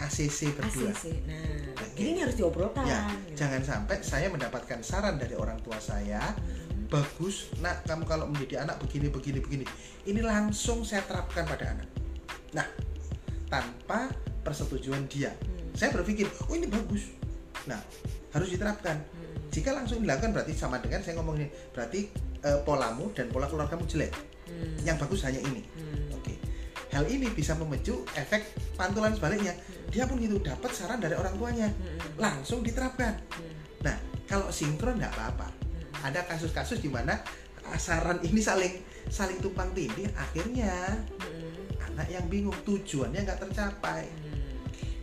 ACC 0.00 0.54
berdua. 0.54 0.90
ACC 0.90 1.04
nah 1.28 1.42
Oke. 1.82 2.00
ini 2.00 2.18
harus 2.20 2.34
diobrolkan 2.34 2.84
Ya, 2.84 3.04
gitu. 3.28 3.44
jangan 3.44 3.62
sampai 3.62 3.96
saya 4.00 4.26
mendapatkan 4.28 4.80
saran 4.80 5.16
dari 5.16 5.36
orang 5.36 5.60
tua 5.60 5.76
saya, 5.76 6.32
Mm-mm. 6.38 6.88
bagus, 6.88 7.52
nak 7.60 7.84
kamu 7.84 8.04
kalau 8.04 8.24
mendidik 8.26 8.56
anak 8.56 8.80
begini, 8.80 9.08
begini, 9.08 9.38
begini. 9.38 9.64
Ini 10.04 10.20
langsung 10.20 10.82
saya 10.82 11.04
terapkan 11.04 11.44
pada 11.44 11.76
anak. 11.76 11.88
Nah, 12.52 12.66
tanpa 13.46 14.08
persetujuan 14.42 15.06
dia, 15.06 15.30
Mm. 15.32 15.76
saya 15.76 15.92
berpikir, 15.92 16.26
oh 16.48 16.54
ini 16.54 16.66
bagus. 16.66 17.12
Nah, 17.64 17.78
harus 18.32 18.48
diterapkan. 18.48 18.96
Mm. 18.98 19.52
Jika 19.52 19.70
langsung 19.70 20.00
dilakukan 20.00 20.32
berarti 20.32 20.52
sama 20.52 20.80
dengan 20.80 21.00
saya 21.00 21.20
ngomong 21.20 21.36
ini, 21.38 21.46
berarti 21.70 22.08
eh, 22.42 22.58
polamu 22.66 23.14
dan 23.14 23.30
pola 23.30 23.46
keluargamu 23.46 23.86
jelek. 23.86 24.10
Mm. 24.48 24.82
Yang 24.82 24.96
bagus 24.98 25.20
hanya 25.22 25.38
ini. 25.38 25.62
Mm. 25.62 26.01
Hal 26.92 27.08
ini 27.08 27.26
bisa 27.28 27.56
memicu 27.56 28.04
efek 28.12 28.44
pantulan 28.76 29.16
sebaliknya. 29.16 29.56
Dia 29.88 30.04
pun 30.04 30.20
gitu 30.20 30.36
dapat 30.38 30.70
saran 30.70 31.00
dari 31.00 31.16
orang 31.16 31.34
tuanya, 31.34 31.68
Mm. 31.68 32.20
langsung 32.20 32.60
diterapkan. 32.60 33.16
Mm. 33.32 33.52
Nah, 33.82 33.96
kalau 34.24 34.48
sinkron 34.48 35.00
nggak 35.00 35.10
apa-apa. 35.10 35.48
Ada 36.02 36.26
kasus-kasus 36.26 36.78
di 36.78 36.88
mana 36.88 37.16
saran 37.74 38.20
ini 38.20 38.38
saling 38.38 38.74
saling 39.06 39.38
tumpang 39.38 39.70
tindih, 39.72 40.10
akhirnya 40.12 40.98
anak 41.82 42.08
yang 42.08 42.24
bingung 42.26 42.56
tujuannya 42.62 43.22
nggak 43.22 43.40
tercapai. 43.40 44.08
Hmm. 44.08 44.56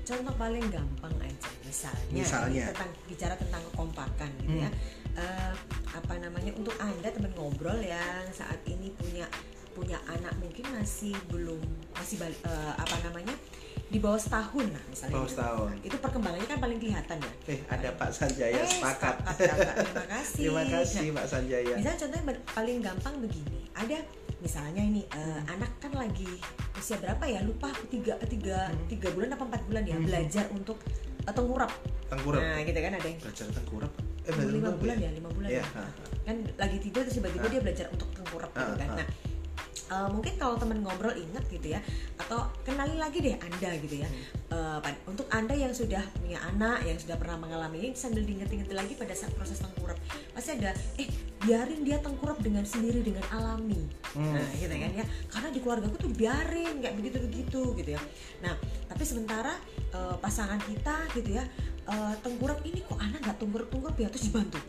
Contoh 0.04 0.34
paling 0.36 0.66
gampang 0.68 1.14
aja, 1.22 1.50
misalnya, 1.62 2.10
Misalnya. 2.12 2.66
tentang 2.74 2.90
bicara 3.06 3.34
tentang 3.38 3.62
kekompakan 3.72 4.30
gitu 4.42 4.58
Hmm. 4.58 4.66
ya. 4.66 4.70
Eh, 5.16 5.54
apa 5.90 6.14
namanya 6.18 6.52
untuk 6.54 6.74
anda 6.80 7.10
teman 7.10 7.30
ngobrol 7.34 7.78
yang 7.78 8.26
saat 8.30 8.58
ini 8.66 8.90
punya 8.92 9.26
punya 9.80 9.98
anak 10.06 10.36
mungkin 10.38 10.66
masih 10.70 11.16
belum 11.28 11.60
masih 11.94 12.20
eh, 12.22 12.34
apa 12.76 12.96
namanya 13.02 13.32
di 13.90 13.98
bawah 13.98 14.20
setahun 14.20 14.70
lah 14.70 14.84
misalnya. 14.86 15.14
Bawah 15.16 15.26
gitu. 15.26 15.34
setahun. 15.34 15.70
Itu 15.82 15.96
perkembangannya 15.98 16.46
kan 16.46 16.60
paling 16.60 16.78
kelihatan 16.78 17.18
ya. 17.18 17.32
Eh, 17.48 17.60
ada 17.66 17.90
Pak 17.92 18.10
Sanjaya 18.12 18.60
Eh, 18.60 18.70
sepakat. 18.70 19.16
Terima 19.34 20.06
kasih. 20.14 20.38
Terima 20.38 20.64
kasih 20.68 21.02
Nah, 21.02 21.16
Pak 21.18 21.26
Sanjaya. 21.26 21.74
Misalnya 21.74 21.98
contohnya 21.98 22.24
paling 22.46 22.78
gampang 22.80 23.16
begini, 23.18 23.60
ada 23.74 23.98
misalnya 24.40 24.84
ini 24.84 25.02
eh, 25.10 25.40
anak 25.48 25.72
kan 25.80 25.92
lagi 25.94 26.30
usia 26.72 26.96
berapa 26.96 27.24
ya 27.26 27.42
lupa 27.42 27.74
tiga 27.90 28.14
tiga 28.24 28.70
Hmm. 28.70 28.86
tiga 28.88 29.10
bulan 29.10 29.34
apa 29.34 29.44
empat 29.44 29.62
bulan 29.66 29.84
ya 29.84 29.98
Hmm. 29.98 30.06
belajar 30.06 30.46
untuk 30.54 30.78
eh, 31.26 31.34
tengkurap. 31.34 31.72
Tengkurap. 32.08 32.42
Nah 32.42 32.62
gitu 32.62 32.80
kan 32.80 32.94
ada 32.94 33.08
yang 33.08 33.20
Belajar 33.20 33.48
tengkurap. 33.50 33.92
Eh, 34.22 34.32
belajar 34.32 34.54
lima 34.54 34.72
bulan 34.72 34.98
ya 35.00 35.10
lima 35.10 35.30
bulan 35.34 35.50
ya. 35.50 35.66
ha, 35.66 35.82
ha. 35.82 36.06
kan 36.22 36.36
lagi 36.56 36.78
tidur 36.78 37.02
terus 37.02 37.18
tiba-tiba 37.18 37.48
dia 37.50 37.58
belajar 37.60 37.86
untuk 37.90 38.06
tengkurap 38.14 38.54
gitu 38.54 38.62
Ah, 38.62 38.78
kan. 38.78 38.90
ah. 38.92 38.98
Nah 39.02 39.08
eh, 39.90 40.08
mungkin 40.14 40.34
kalau 40.38 40.56
teman 40.56 40.86
ngobrol 40.86 41.12
ingat 41.18 41.44
gitu 41.50 41.74
ya 41.74 41.82
atau 42.22 42.46
kenali 42.64 42.96
lagi 42.96 43.20
deh 43.20 43.36
anda 43.42 43.70
gitu 43.82 44.06
ya. 44.06 44.10
Pad- 44.80 45.04
untuk 45.06 45.28
anda 45.30 45.54
yang 45.54 45.70
sudah 45.76 46.02
punya 46.18 46.40
anak 46.42 46.82
yang 46.82 46.98
sudah 46.98 47.20
pernah 47.20 47.38
mengalami 47.38 47.86
ini 47.86 47.90
sambil 47.94 48.26
diinget-inget 48.26 48.72
lagi 48.74 48.96
pada 48.98 49.14
saat 49.14 49.30
proses 49.38 49.62
tengkurap 49.62 50.00
pasti 50.34 50.58
ada 50.58 50.74
eh 50.98 51.06
biarin 51.44 51.84
dia 51.86 52.02
tengkurap 52.02 52.40
dengan 52.42 52.64
sendiri 52.66 53.04
dengan 53.04 53.22
alami. 53.30 53.86
Hmm. 54.16 54.36
nah 54.36 54.50
gitu 54.58 54.72
kan 54.74 54.92
ya. 54.96 55.06
Karena 55.30 55.50
di 55.54 55.60
keluarga 55.62 55.86
tuh 55.94 56.12
biarin 56.12 56.82
kayak 56.82 56.96
begitu 56.98 57.18
begitu 57.28 57.62
gitu 57.78 57.90
ya. 57.94 58.02
Nah 58.42 58.56
tapi 58.90 59.04
sementara 59.06 59.54
eh, 59.94 60.16
pasangan 60.18 60.58
kita 60.66 60.96
gitu 61.14 61.38
ya 61.38 61.44
eh, 61.86 62.14
tengkurap 62.26 62.64
ini 62.66 62.82
kok 62.82 62.98
anak 62.98 63.20
nggak 63.22 63.38
tengkurap 63.38 63.68
tengkurap 63.70 63.98
ya? 64.02 64.08
Terus 64.10 64.34
dibantu 64.34 64.60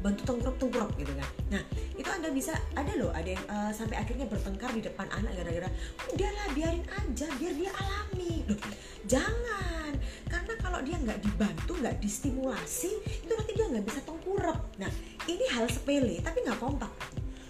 bantu 0.00 0.22
tengkurap 0.22 0.56
tengkurap 0.60 0.90
gitu 0.96 1.12
kan. 1.16 1.28
Nah 1.50 1.62
itu 1.96 2.08
anda 2.08 2.28
bisa 2.30 2.54
ada 2.76 2.92
loh 2.94 3.10
ada 3.10 3.28
yang 3.30 3.44
eh, 3.46 3.72
sampai 3.74 3.96
akhirnya 3.98 4.26
bertengkar 4.28 4.70
di 4.74 4.82
depan 4.84 5.06
anak 5.10 5.32
gara-gara 5.38 5.68
udahlah 6.12 6.46
biarin 6.54 6.86
aja 6.86 7.26
biar 7.36 7.54
dia 7.54 7.70
alami. 7.74 8.44
Loh, 8.46 8.60
jangan 9.06 9.92
karena 10.26 10.54
kalau 10.58 10.80
dia 10.82 10.96
nggak 10.98 11.22
dibantu 11.22 11.72
nggak 11.78 11.96
distimulasi 12.02 12.92
itu 13.24 13.32
nanti 13.32 13.52
dia 13.54 13.66
nggak 13.70 13.86
bisa 13.86 14.00
tengkurap 14.02 14.58
nah 14.76 14.90
ini 15.30 15.44
hal 15.54 15.66
sepele 15.70 16.18
tapi 16.20 16.42
nggak 16.42 16.58
kompak 16.58 16.92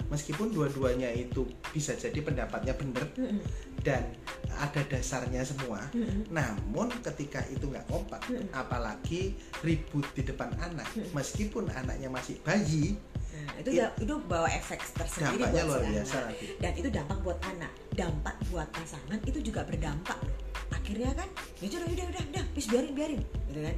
Meskipun 0.06 0.50
dua-duanya 0.50 1.10
itu 1.10 1.42
bisa 1.70 1.92
jadi 1.92 2.18
pendapatnya 2.18 2.72
benar 2.72 3.06
Mm-mm. 3.14 3.42
dan 3.82 4.06
ada 4.48 4.80
dasarnya 4.86 5.42
semua, 5.42 5.82
Mm-mm. 5.90 6.30
namun 6.30 6.88
ketika 7.02 7.42
itu 7.46 7.66
nggak 7.66 7.84
kompak, 7.86 8.22
Mm-mm. 8.26 8.46
apalagi 8.50 9.34
ribut 9.60 10.06
di 10.12 10.22
depan 10.22 10.54
anak, 10.56 10.86
Mm-mm. 10.92 11.10
meskipun 11.10 11.66
anaknya 11.70 12.06
masih 12.06 12.38
bayi, 12.40 12.94
Nah, 13.36 13.52
itu 13.60 13.70
da- 13.76 13.92
itu 14.00 14.14
bawa 14.24 14.48
efek 14.48 14.80
tersendiri 14.96 15.44
dampaknya 15.44 15.62
buat 15.62 15.68
luar 15.68 15.82
biasa 15.84 16.16
anak. 16.24 16.36
dan 16.56 16.72
itu 16.72 16.88
dampak 16.88 17.18
buat 17.20 17.38
anak 17.44 17.72
dampak 17.92 18.36
buat 18.48 18.68
pasangan 18.72 19.18
itu 19.22 19.38
juga 19.44 19.60
berdampak 19.60 20.16
loh 20.24 20.34
akhirnya 20.72 21.12
kan 21.12 21.28
ya 21.60 21.68
udah 21.68 21.84
udah 21.84 22.06
udah 22.16 22.22
udah 22.32 22.44
bis 22.56 22.66
biarin 22.66 22.96
biarin 22.96 23.20
gitu 23.56 23.64
kan 23.64 23.76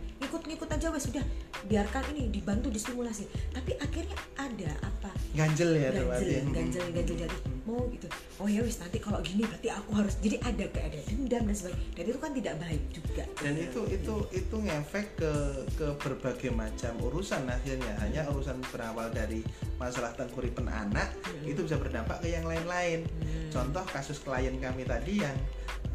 ngikut 0.49 0.69
aja 0.73 0.88
wes 0.88 1.05
sudah 1.05 1.25
biarkan 1.69 2.03
ini 2.17 2.33
dibantu 2.33 2.73
distimulasi. 2.73 3.29
Tapi 3.53 3.77
akhirnya 3.77 4.17
ada 4.41 4.71
apa? 4.81 5.12
Ganjel 5.37 5.77
ya 5.77 5.93
ganjel 5.93 6.09
berarti. 6.09 6.35
ganjel 6.51 6.87
ganjel. 6.97 7.17
Jadi 7.29 7.37
mau 7.69 7.85
gitu. 7.93 8.09
Oh 8.41 8.49
ya 8.49 8.64
wis 8.64 8.81
nanti 8.81 8.97
kalau 8.97 9.21
gini 9.21 9.45
berarti 9.45 9.69
aku 9.69 9.91
harus 9.93 10.17
jadi 10.25 10.41
ada 10.41 10.64
kayak 10.73 10.87
ada 10.88 10.99
dendam 11.05 11.45
dan 11.45 11.55
sebagainya. 11.55 11.87
Dan 11.93 12.05
itu 12.09 12.19
kan 12.19 12.31
tidak 12.33 12.55
baik 12.64 12.83
juga. 12.91 13.25
Dan 13.45 13.55
itu 13.61 13.81
itu 13.93 14.14
itu 14.33 14.57
ngefek 14.57 15.07
ke 15.21 15.33
ke 15.77 15.87
berbagai 16.01 16.51
macam 16.51 16.93
urusan 17.05 17.45
akhirnya. 17.45 17.93
Hanya 18.01 18.25
urusan 18.33 18.59
berawal 18.73 19.12
dari 19.12 19.45
masalah 19.77 20.17
tengkuripan 20.17 20.67
anak 20.67 21.12
Hmm. 21.29 21.45
itu 21.45 21.61
bisa 21.67 21.77
berdampak 21.77 22.25
ke 22.25 22.33
yang 22.33 22.47
lain-lain. 22.49 23.05
Hmm. 23.05 23.51
contoh 23.53 23.85
kasus 23.88 24.21
klien 24.21 24.53
kami 24.61 24.85
tadi 24.85 25.25
yang 25.25 25.37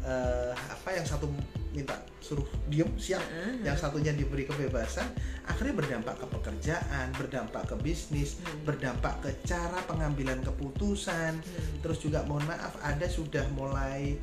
eh, 0.04 0.52
apa 0.52 0.90
yang 0.94 1.06
satu 1.06 1.30
minta 1.74 1.98
suruh 2.22 2.46
diem 2.70 2.86
siap 2.96 3.20
Heeh, 3.20 3.66
yang 3.66 3.74
satunya 3.74 4.14
diberi 4.14 4.46
kebebasan 4.46 5.10
akhirnya 5.44 5.74
berdampak 5.74 6.16
ke 6.22 6.26
pekerjaan 6.30 7.06
berdampak 7.12 7.66
ke 7.66 7.74
bisnis 7.76 8.38
Hmm. 8.40 8.62
berdampak 8.64 9.18
ke 9.20 9.30
cara 9.44 9.82
pengambilan 9.84 10.40
keputusan 10.40 11.34
Hmm. 11.34 11.74
terus 11.82 11.98
juga 11.98 12.22
mohon 12.24 12.46
maaf 12.46 12.78
ada 12.80 13.04
sudah 13.04 13.42
mulai 13.52 14.16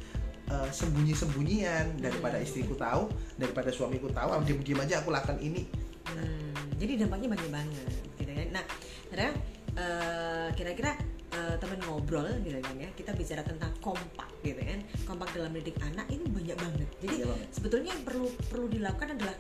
uh, 0.48 0.72
sembunyi-sembunyian 0.72 2.00
daripada 2.00 2.40
Hmm. 2.40 2.48
istriku 2.48 2.74
tahu 2.74 3.12
daripada 3.36 3.70
suamiku 3.70 4.08
tahu 4.10 4.32
ah, 4.32 4.40
diem-diem 4.42 4.80
aja 4.80 5.04
aku 5.04 5.12
lakukan 5.12 5.38
ini 5.38 5.68
Hmm, 6.02 6.52
jadi 6.76 7.06
dampaknya 7.06 7.30
banyak 7.32 7.50
banget 7.54 7.94
gitu 8.20 8.32
kan. 8.34 8.48
Nah, 8.52 8.66
eh, 9.78 10.48
kira-kira 10.52 10.92
eh, 11.32 11.56
teman 11.56 11.80
ngobrol 11.88 12.28
gitu 12.44 12.58
kan 12.60 12.76
ya, 12.76 12.90
kita 12.92 13.16
bicara 13.16 13.40
tentang 13.46 13.72
kompak 13.80 14.28
gitu 14.44 14.60
kan. 14.60 14.80
Kompak 15.04 15.28
dalam 15.32 15.50
mendidik 15.50 15.78
anak 15.80 16.06
ini 16.08 16.26
banyak 16.26 16.58
banget. 16.58 16.88
Jadi 17.00 17.14
Iya 17.16 17.26
banget. 17.28 17.48
sebetulnya 17.52 17.90
yang 17.92 18.04
perlu 18.04 18.28
perlu 18.46 18.66
dilakukan 18.68 19.10
adalah 19.14 19.36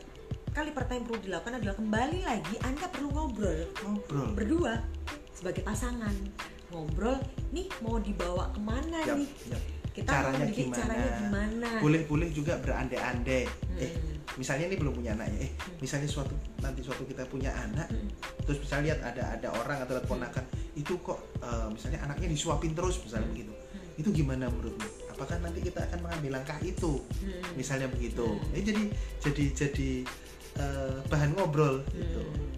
kali 0.51 0.69
pertama 0.69 0.95
yang 0.95 1.05
perlu 1.07 1.21
dilakukan 1.21 1.53
adalah 1.55 1.75
kembali 1.75 2.19
lagi 2.21 2.55
Anda 2.61 2.85
perlu 2.85 3.07
ngobrol 3.09 3.59
ngobrol 3.79 4.29
berdua 4.33 4.73
sebagai 5.31 5.61
pasangan 5.61 6.11
ngobrol 6.67 7.15
nih 7.49 7.71
mau 7.79 7.95
dibawa 7.97 8.51
ke 8.51 8.59
mana 8.59 8.99
Yap, 9.01 9.15
nih 9.15 9.29
yap. 9.47 9.61
kita 9.91 10.11
Caranya 10.11 10.47
gimana? 10.47 10.75
caranya 10.77 11.09
gimana 11.17 11.67
boleh-boleh 11.79 12.29
juga 12.29 12.59
berandai-andai 12.59 13.43
eh 13.77 13.91
Hmm. 13.91 14.19
misalnya 14.37 14.65
ini 14.65 14.75
belum 14.75 14.93
punya 14.93 15.11
anak 15.13 15.27
ya 15.29 15.39
eh 15.41 15.51
misalnya 15.79 16.07
suatu 16.07 16.31
nanti 16.59 16.79
suatu 16.79 17.03
kita 17.03 17.23
punya 17.25 17.51
anak 17.53 17.87
Hmm. 17.87 18.11
terus 18.43 18.59
misalnya 18.59 18.83
lihat 18.89 18.99
ada 19.05 19.23
ada 19.31 19.47
orang 19.53 19.77
atau 19.79 19.93
lihat 19.93 20.05
ponakan 20.05 20.43
itu 20.73 20.93
kok 20.97 21.15
eh, 21.39 21.67
misalnya 21.69 21.99
anaknya 22.01 22.27
disuapin 22.27 22.71
terus 22.71 22.99
misalnya 22.99 23.23
Hmm. 23.25 23.33
begitu 23.33 23.51
Hmm. 23.51 23.60
Itu 23.93 24.09
gimana 24.11 24.47
menurutmu 24.47 24.87
apakah 25.09 25.37
nanti 25.39 25.59
kita 25.61 25.83
akan 25.83 25.99
mengambil 26.01 26.31
langkah 26.35 26.57
itu 26.61 27.03
Hmm. 27.19 27.43
misalnya 27.53 27.87
begitu 27.87 28.25
Hmm. 28.25 28.51
ini 28.51 28.61
jadi 28.63 28.83
jadi 29.19 29.43
jadi 29.53 29.89
eh, 30.53 30.95
bahan 31.07 31.31
ngobrol 31.33 31.81
gitu 31.89 32.21
Hmm. 32.21 32.49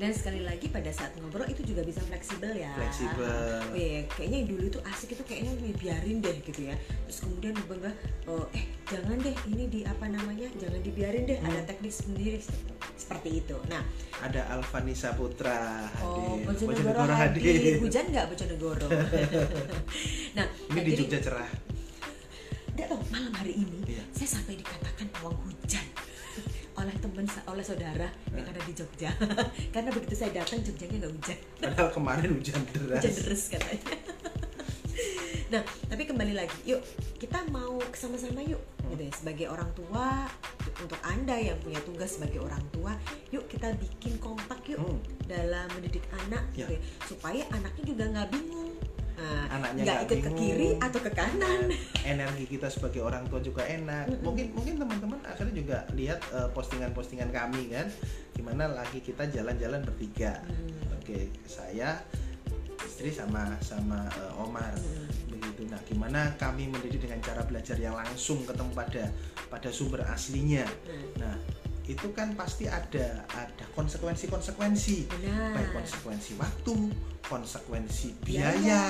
Dan 0.00 0.16
sekali 0.16 0.40
lagi 0.40 0.64
pada 0.66 0.88
saat 0.88 1.12
ngobrol 1.20 1.44
itu 1.44 1.60
juga 1.60 1.84
bisa 1.84 2.00
fleksibel 2.00 2.56
ya. 2.56 2.72
Fleksibel. 2.72 3.60
Oh 3.60 3.76
iya, 3.76 4.00
kayaknya 4.08 4.36
yang 4.40 4.48
dulu 4.48 4.64
itu 4.66 4.80
asik 4.88 5.12
itu 5.12 5.22
kayaknya 5.28 5.52
"Wih, 5.60 5.76
biarin 5.76 6.24
deh 6.24 6.40
gitu 6.40 6.60
ya. 6.64 6.74
Terus 7.04 7.20
kemudian 7.20 7.52
tiba-tiba 7.52 7.92
oh, 8.24 8.48
eh 8.50 8.64
jangan 8.88 9.20
deh 9.20 9.36
ini 9.44 9.68
di 9.68 9.80
apa 9.84 10.08
namanya 10.08 10.48
jangan 10.56 10.80
dibiarin 10.80 11.28
deh 11.28 11.36
Hmm. 11.36 11.52
ada 11.52 11.60
teknik 11.68 11.92
sendiri 11.92 12.40
seperti 12.96 13.44
itu. 13.44 13.60
Nah, 13.68 13.84
ada 14.24 14.40
Alvanisa 14.48 15.12
Putra 15.12 15.84
oh 16.00 16.40
hadir 16.40 16.48
Bojonegoro 16.48 17.04
hadir. 17.04 17.76
Hujan 17.76 18.04
nggak 18.08 18.24
Bojonegoro? 18.32 18.88
nah, 20.40 20.46
ini 20.70 20.76
nah, 20.76 20.84
di 20.84 20.92
Jogja 20.94 21.18
cerah. 21.20 21.50
Nggak 22.70 22.86
tahu 22.86 23.00
malam 23.10 23.32
hari 23.34 23.52
ini 23.56 23.78
Iya. 23.86 24.02
saya 24.10 24.28
sampai 24.30 24.54
dikatakan 24.54 25.06
pawang 25.12 25.36
hujan 25.42 25.84
oleh 26.72 26.94
teman 26.96 27.26
oleh 27.44 27.60
saudara 27.60 28.08
yang 28.30 28.46
ada 28.46 28.60
di 28.62 28.72
Jogja. 28.72 29.10
Karena 29.74 29.90
begitu 29.90 30.14
saya 30.14 30.30
datang 30.32 30.62
Jogjanya 30.62 30.96
nggak 30.98 31.12
hujan. 31.12 31.38
Padahal 31.60 31.90
kemarin 31.90 32.30
hujan 32.32 32.60
deras. 32.70 33.02
Hujan 33.02 33.14
deres 33.16 33.42
katanya. 33.48 33.94
Nah 35.50 35.58
tapi 35.90 36.06
kembali 36.06 36.30
lagi. 36.30 36.54
Yuk 36.62 36.78
kita 37.18 37.42
mau 37.50 37.82
sama-sama 37.90 38.38
yuk. 38.38 38.62
Gitu 38.86 39.02
ya 39.02 39.10
sebagai 39.10 39.46
orang 39.50 39.66
tua 39.74 40.30
untuk 40.78 41.00
anda 41.02 41.34
yang 41.34 41.58
punya 41.58 41.82
tugas 41.82 42.14
sebagai 42.14 42.38
orang 42.38 42.62
tua 42.70 42.94
yuk 43.28 43.50
kita 43.50 43.74
bikin 43.74 44.14
kompak 44.18 44.62
yuk 44.66 44.78
Hmm. 44.78 44.98
dalam 45.26 45.66
mendidik 45.74 46.02
anak 46.26 46.42
Ya. 46.54 46.66
gitu 46.66 46.78
ya. 46.78 46.80
supaya 47.02 47.42
anaknya 47.50 47.82
juga 47.84 48.04
nggak 48.08 48.28
bingung 48.30 48.69
Nah, 49.20 49.52
Anaknya 49.52 49.82
nggak 49.84 50.00
ikut 50.00 50.16
ke 50.16 50.16
bingung. 50.24 50.38
kiri 50.40 50.68
atau 50.78 50.98
ke 50.98 51.10
kanan 51.10 51.60
energi 52.02 52.44
kita 52.48 52.66
sebagai 52.66 53.00
orang 53.00 53.26
tua 53.26 53.38
juga 53.38 53.60
enak 53.62 54.08
Mm-mm. 54.08 54.24
mungkin 54.24 54.46
mungkin 54.50 54.74
teman-teman 54.76 55.20
akhirnya 55.22 55.54
juga 55.54 55.78
lihat 55.92 56.24
eh, 56.30 56.48
postingan-postingan 56.50 57.28
kami 57.28 57.68
kan 57.68 57.84
gimana 58.32 58.64
lagi 58.66 58.98
kita 58.98 59.28
jalan-jalan 59.28 59.82
bertiga 59.82 60.40
Hmm. 60.40 60.96
oke 60.96 61.18
saya 61.44 62.00
istri 62.80 63.10
sama 63.10 63.44
sama 63.60 64.08
eh, 64.10 64.32
Omar 64.36 64.72
Hmm. 64.72 65.04
begitu 65.28 65.68
nah 65.68 65.80
gimana 65.84 66.20
kami 66.34 66.66
mendidik 66.66 67.00
dengan 67.00 67.20
cara 67.20 67.44
belajar 67.44 67.76
yang 67.76 67.92
langsung 67.92 68.40
ketemu 68.42 68.72
pada 68.72 69.04
pada 69.46 69.68
sumber 69.68 70.00
aslinya 70.06 70.64
Hmm. 70.64 71.08
nah 71.18 71.34
itu 71.90 72.06
kan 72.14 72.30
pasti 72.38 72.70
ada 72.70 73.26
ada 73.34 73.64
konsekuensi-konsekuensi 73.74 75.10
Benar. 75.10 75.58
baik 75.58 75.70
konsekuensi 75.74 76.38
waktu, 76.38 76.76
konsekuensi 77.26 78.14
Biaya. 78.22 78.54
biaya, 78.54 78.82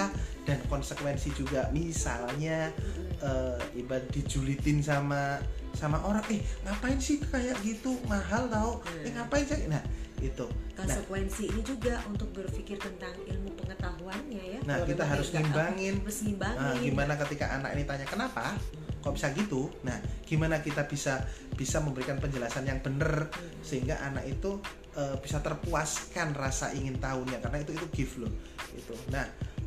dan 0.45 0.61
konsekuensi 0.69 1.33
juga 1.33 1.73
misalnya 1.73 2.69
Mm-mm. 2.77 3.25
eh 3.25 3.59
ibarat 3.81 4.05
dijulitin 4.13 4.85
sama 4.85 5.41
sama 5.73 5.97
orang, 6.05 6.25
eh 6.29 6.45
ngapain 6.67 7.01
sih 7.01 7.25
kayak 7.25 7.57
gitu 7.65 7.97
mahal 8.05 8.45
tau, 8.49 8.85
eh 9.01 9.09
Hmm. 9.09 9.17
ngapain 9.17 9.45
sih, 9.49 9.65
nah 9.65 9.81
itu, 10.21 10.45
nah, 10.45 10.85
konsekuensi 10.85 11.49
ini 11.49 11.63
juga 11.65 11.97
untuk 12.05 12.29
berpikir 12.37 12.77
tentang 12.77 13.17
ilmu 13.25 13.57
pengetahuannya 13.57 14.43
ya 14.53 14.61
nah 14.69 14.77
kita 14.85 15.01
harus 15.01 15.33
ngimbangin, 15.33 15.97
harus 16.05 16.21
ngimbangin 16.21 16.61
Nah, 16.61 16.77
gimana 16.77 17.13
ketika 17.17 17.57
anak 17.57 17.73
ini 17.73 17.89
tanya 17.89 18.05
kenapa, 18.05 18.53
kok 19.01 19.17
bisa 19.17 19.33
gitu, 19.33 19.73
nah 19.81 19.97
gimana 20.29 20.61
kita 20.61 20.85
bisa 20.85 21.25
bisa 21.57 21.81
memberikan 21.81 22.21
penjelasan 22.21 22.69
yang 22.69 22.85
benar 22.85 23.33
sehingga 23.65 23.97
anak 24.05 24.29
itu 24.29 24.61
eh, 24.97 25.17
bisa 25.21 25.41
terpuaskan 25.41 26.37
rasa 26.37 26.73
ingin 26.77 27.01
tahunya? 27.01 27.41
Karena 27.41 27.65
itu 27.65 27.73
itu 27.73 27.87
gift 27.93 28.21
loh 28.21 28.33
itu 28.77 28.95
nah 29.11 29.25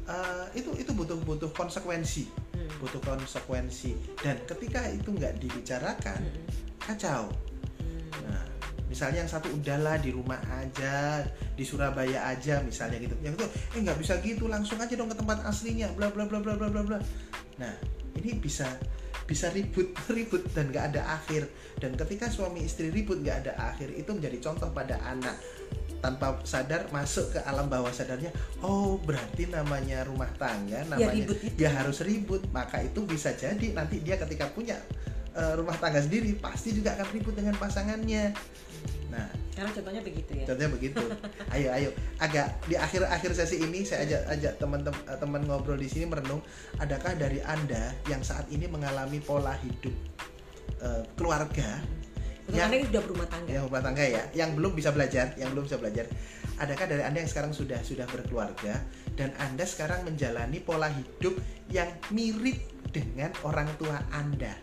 eh, 0.07 0.45
itu 0.55 0.69
itu 0.77 0.93
butuh 0.93 1.17
butuh 1.25 1.49
konsekuensi 1.51 2.29
Hmm. 2.53 2.69
butuh 2.79 3.01
konsekuensi. 3.01 3.97
Dan 4.21 4.37
ketika 4.45 4.85
itu 4.87 5.09
nggak 5.09 5.41
dibicarakan 5.41 6.21
Hmm. 6.21 6.45
kacau. 6.79 7.33
Hmm. 7.81 8.29
nah 8.29 8.45
misalnya 8.87 9.25
yang 9.25 9.31
satu 9.31 9.49
udahlah 9.49 9.97
di 9.97 10.13
rumah 10.13 10.37
aja 10.53 11.25
di 11.57 11.65
Surabaya 11.65 12.29
aja 12.29 12.61
misalnya 12.61 13.01
gitu. 13.01 13.17
Yang 13.25 13.41
itu 13.41 13.45
eh 13.73 13.79
nggak 13.81 13.97
bisa 13.97 14.13
gitu 14.21 14.45
langsung 14.45 14.77
aja 14.77 14.93
dong 14.93 15.09
ke 15.09 15.17
tempat 15.17 15.41
aslinya 15.49 15.89
bla 15.97 16.13
bla 16.13 16.29
bla 16.29 16.39
bla 16.39 16.53
bla 16.53 16.69
bla 16.69 16.81
bla. 16.85 16.99
Nah 17.57 17.73
ini 18.21 18.37
bisa 18.37 18.69
bisa 19.23 19.49
ribut 19.51 19.91
ribut 20.15 20.43
dan 20.51 20.69
nggak 20.69 20.95
ada 20.95 21.01
akhir. 21.19 21.47
Dan 21.79 21.97
ketika 21.97 22.29
suami 22.29 22.63
istri 22.63 22.89
ribut 22.93 23.19
nggak 23.19 23.37
ada 23.47 23.53
akhir 23.73 23.91
itu 23.95 24.09
menjadi 24.13 24.37
contoh 24.39 24.69
pada 24.71 24.99
anak. 25.03 25.35
Tanpa 26.03 26.43
sadar 26.43 26.91
masuk 26.91 27.31
ke 27.31 27.39
alam 27.47 27.71
bawah 27.71 27.87
sadarnya 27.87 28.27
oh 28.59 28.99
berarti 28.99 29.47
namanya 29.47 30.03
rumah 30.03 30.27
tangga 30.35 30.83
namanya 30.83 31.15
ribut 31.15 31.39
itu. 31.39 31.63
ya 31.63 31.71
harus 31.71 32.03
ribut. 32.03 32.43
Maka 32.51 32.83
itu 32.83 33.07
bisa 33.07 33.31
jadi 33.31 33.71
nanti 33.71 34.03
dia 34.03 34.19
ketika 34.19 34.51
punya 34.51 34.75
eh, 35.31 35.53
rumah 35.55 35.79
tangga 35.79 36.03
sendiri 36.03 36.35
pasti 36.35 36.75
juga 36.75 36.99
akan 36.99 37.07
ribut 37.15 37.39
dengan 37.39 37.55
pasangannya. 37.55 38.35
Nah 39.15 39.42
karena 39.53 39.71
contohnya 39.71 40.01
begitu 40.01 40.31
ya? 40.33 40.45
Contohnya 40.49 40.71
begitu. 40.73 40.99
Ayo 41.55 41.69
ayo. 41.69 41.89
Agak 42.17 42.57
di 42.65 42.75
akhir 42.75 43.05
akhir 43.05 43.31
sesi 43.37 43.61
ini 43.61 43.85
saya 43.85 44.03
ajak 44.09 44.21
ajak 44.33 44.53
teman-teman 44.57 45.01
eh, 45.05 45.17
teman 45.21 45.41
ngobrol 45.45 45.77
di 45.77 45.85
sini 45.85 46.09
merenung 46.09 46.41
adakah 46.81 47.13
dari 47.13 47.39
anda 47.45 47.93
yang 48.09 48.25
saat 48.25 48.49
ini 48.49 48.65
mengalami 48.65 49.21
pola 49.21 49.53
hidup 49.61 49.93
eh, 50.81 51.03
keluarga 51.13 51.79
untuk 52.49 52.59
yang- 52.59 52.73
anda 52.73 52.87
sudah 52.89 53.01
berumah 53.07 53.27
tangga. 53.29 53.49
Yang 53.53 53.63
rumah 53.69 53.81
tangga 53.85 54.03
ya. 54.03 54.23
Yang 54.33 54.49
belum 54.59 54.71
bisa 54.73 54.89
belajar 54.91 55.25
yang 55.39 55.49
belum 55.55 55.63
bisa 55.69 55.77
belajar. 55.79 56.05
Adakah 56.53 56.85
dari 56.85 57.01
anda 57.01 57.17
yang 57.23 57.31
sekarang 57.31 57.51
sudah 57.53 57.79
sudah 57.81 58.05
berkeluarga 58.09 58.77
dan 59.17 59.33
anda 59.41 59.65
sekarang 59.65 60.05
menjalani 60.05 60.61
pola 60.61 60.85
hidup 60.89 61.33
yang 61.69 61.89
mirip 62.13 62.61
dengan 62.93 63.33
orang 63.41 63.69
tua 63.77 63.97
anda? 64.13 64.53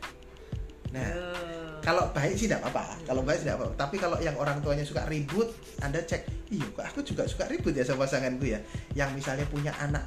Nah 0.91 1.03
Eh, 1.07 1.60
kalau 1.81 2.13
baik 2.13 2.37
sih 2.37 2.47
tidak 2.47 2.65
apa-apa. 2.69 3.01
Kalau 3.09 3.23
baik 3.25 3.41
tidak 3.43 3.57
apa-apa. 3.61 3.75
Tapi 3.77 3.97
kalau 3.97 4.17
yang 4.21 4.37
orang 4.37 4.61
tuanya 4.61 4.85
suka 4.85 5.05
ribut 5.09 5.51
anda 5.81 6.01
cek 6.01 6.53
iya 6.53 6.67
kok 6.71 6.85
aku 6.85 7.01
juga 7.03 7.25
suka 7.27 7.49
ribut 7.49 7.73
ya 7.73 7.83
sama 7.83 8.05
pasanganku 8.07 8.47
ya? 8.49 8.61
Yang 8.95 9.11
misalnya 9.17 9.47
punya 9.49 9.73
anak 9.81 10.05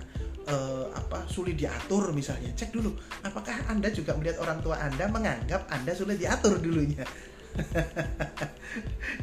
eh, 0.48 0.86
apa 0.94 1.24
sulit 1.28 1.56
diatur 1.56 2.12
misalnya 2.12 2.52
cek 2.54 2.76
dulu 2.76 2.92
apakah 3.24 3.56
anda 3.72 3.88
juga 3.92 4.16
melihat 4.20 4.44
orang 4.44 4.60
tua 4.60 4.76
anda 4.80 5.08
menganggap 5.08 5.68
anda 5.72 5.92
sulit 5.96 6.20
diatur 6.20 6.60
dulunya? 6.60 7.04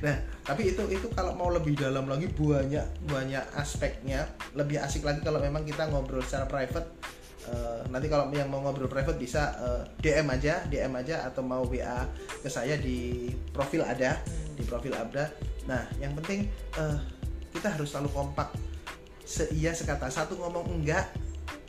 Nah 0.04 0.16
tapi 0.46 0.70
itu 0.70 0.82
itu 0.86 1.06
kalau 1.10 1.34
mau 1.34 1.50
lebih 1.50 1.74
dalam 1.74 2.06
lagi 2.06 2.30
banyak 2.30 2.86
banyak 3.10 3.44
aspeknya 3.58 4.26
lebih 4.54 4.78
asik 4.78 5.02
lagi 5.02 5.18
kalau 5.26 5.42
memang 5.42 5.66
kita 5.66 5.90
ngobrol 5.90 6.22
secara 6.22 6.46
private 6.46 6.99
Eh, 7.40 7.80
nanti 7.88 8.12
kalau 8.12 8.28
yang 8.36 8.52
mau 8.52 8.60
ngobrol 8.60 8.84
private 8.84 9.16
bisa 9.16 9.56
eh, 9.56 9.82
DM 10.04 10.28
aja 10.28 10.60
DM 10.68 10.92
aja 10.92 11.24
atau 11.24 11.40
mau 11.40 11.64
WA 11.64 12.04
ke 12.44 12.52
saya 12.52 12.76
di 12.76 13.32
profil 13.48 13.80
ada 13.80 14.20
di 14.52 14.62
profil 14.68 14.92
Abda. 14.92 15.24
Nah 15.64 15.88
yang 15.96 16.12
penting 16.20 16.44
eh, 16.76 16.98
kita 17.48 17.72
harus 17.72 17.88
selalu 17.88 18.12
kompak. 18.12 18.52
Seia 19.24 19.72
sekata 19.72 20.12
satu 20.12 20.36
ngomong 20.36 20.68
enggak 20.68 21.08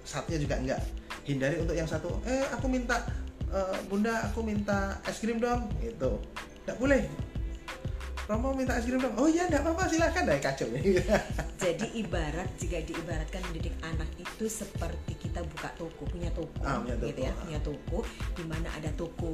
satunya 0.04 0.44
juga 0.44 0.60
enggak. 0.60 0.82
Hindari 1.24 1.56
untuk 1.64 1.78
yang 1.78 1.88
satu 1.88 2.20
eh 2.28 2.44
aku 2.52 2.68
minta 2.68 3.08
eh, 3.48 3.80
bunda 3.88 4.28
aku 4.28 4.44
minta 4.44 5.00
es 5.08 5.24
krim 5.24 5.40
dong 5.40 5.72
gitu. 5.80 6.20
Enggak 6.68 6.78
boleh 6.84 7.31
Romo 8.32 8.56
minta 8.56 8.80
es 8.80 8.88
krim 8.88 8.96
dong. 8.96 9.12
Oh 9.20 9.28
iya 9.28 9.44
enggak 9.44 9.60
apa-apa 9.60 9.92
silakan. 9.92 10.24
Deh 10.24 10.40
kacau 10.40 10.68
jadi 11.62 11.86
ibarat 11.94 12.48
jika 12.58 12.80
diibaratkan 12.82 13.44
mendidik 13.46 13.76
anak 13.84 14.08
itu 14.18 14.48
seperti 14.48 15.14
kita 15.20 15.44
buka 15.44 15.70
toko 15.76 16.08
punya 16.08 16.32
toko, 16.32 16.58
Ah, 16.64 16.80
punya 16.80 16.96
gitu 16.98 17.12
toko, 17.12 17.22
ya 17.22 17.30
ah. 17.30 17.38
punya 17.38 17.60
toko 17.62 17.98
di 18.34 18.44
mana 18.48 18.68
ada 18.72 18.90
toko 18.96 19.32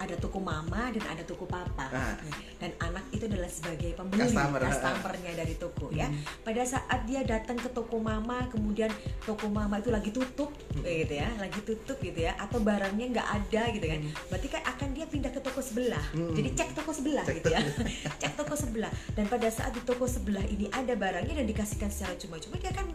ada 0.00 0.16
toko 0.16 0.38
mama 0.40 0.88
dan 0.90 1.04
ada 1.06 1.22
toko 1.22 1.44
papa. 1.44 1.86
Ah. 1.92 2.16
dan 2.58 2.72
anak 2.82 3.04
itu 3.12 3.28
adalah 3.28 3.46
sebagai 3.46 3.94
pembeli 3.94 4.26
Customer, 4.26 4.58
customernya 4.58 5.32
dari 5.36 5.54
toko 5.54 5.86
ya. 5.94 6.08
Hmm. 6.10 6.18
pada 6.42 6.62
saat 6.66 7.00
dia 7.06 7.22
datang 7.22 7.54
ke 7.54 7.70
toko 7.70 8.00
mama 8.00 8.48
kemudian 8.48 8.90
toko 9.22 9.46
mama 9.46 9.78
itu 9.78 9.92
lagi 9.92 10.10
tutup 10.10 10.50
Hmm. 10.74 10.82
gitu 10.82 11.14
ya 11.14 11.28
lagi 11.36 11.60
tutup 11.62 11.98
gitu 12.00 12.22
ya 12.22 12.32
atau 12.34 12.58
barangnya 12.58 13.06
nggak 13.12 13.28
ada 13.28 13.62
gitu 13.70 13.86
kan. 13.86 14.00
Berarti 14.30 14.48
kan 14.48 14.62
akan 14.64 14.88
dia 14.90 15.06
pindah 15.06 15.30
ke 15.30 15.38
toko 15.38 15.60
sebelah. 15.60 16.02
Hmm. 16.16 16.32
jadi 16.32 16.48
cek 16.56 16.70
toko 16.74 16.90
sebelah 16.90 17.22
Cek 17.22 17.36
gitu 17.38 17.50
ya. 17.52 17.60
cek 18.22 18.32
toko 18.38 18.54
sebelah 18.54 18.88
dan 19.12 19.26
pada 19.26 19.48
saat 19.48 19.70
di 19.70 19.82
toko 19.82 20.06
sebelah 20.06 20.44
ini 20.44 20.70
ada 20.70 20.94
barangnya 20.94 21.34
dan 21.34 21.46
dikasihkan 21.46 21.90
secara 21.90 22.14
cuma-cuma 22.14 22.54
dia 22.56 22.70
akan 22.70 22.86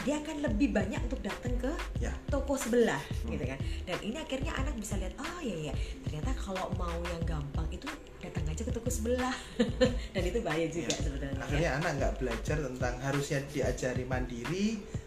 dia 0.00 0.14
akan 0.16 0.36
lebih 0.42 0.68
banyak 0.70 1.00
untuk 1.00 1.20
datang 1.20 1.56
ke 1.56 1.72
ya 1.98 2.12
toko 2.26 2.52
sebelah 2.54 3.00
Hmm. 3.20 3.32
gitu 3.32 3.44
kan 3.46 3.58
dan 3.84 3.96
ini 4.00 4.16
akhirnya 4.16 4.52
anak 4.54 4.74
bisa 4.74 4.96
lihat 4.96 5.16
oh 5.16 5.38
iya 5.40 5.70
ya 5.70 5.74
ternyata 6.02 6.30
kalau 6.34 6.68
mau 6.74 7.00
yang 7.02 7.22
gampang 7.24 7.64
itu 7.70 7.88
datang 8.18 8.44
aja 8.44 8.60
ke 8.60 8.70
toko 8.70 8.88
sebelah 8.88 9.32
dan 10.14 10.22
itu 10.22 10.38
bahaya 10.40 10.66
juga 10.66 10.88
Ya. 10.88 11.00
sebenarnya 11.00 11.32
ya. 11.32 11.42
akhirnya 11.42 11.70
anak 11.76 11.92
nggak 11.96 12.14
belajar 12.16 12.56
tentang 12.60 12.94
harusnya 13.00 13.38
diajari 13.46 14.04
mandiri 14.04 14.66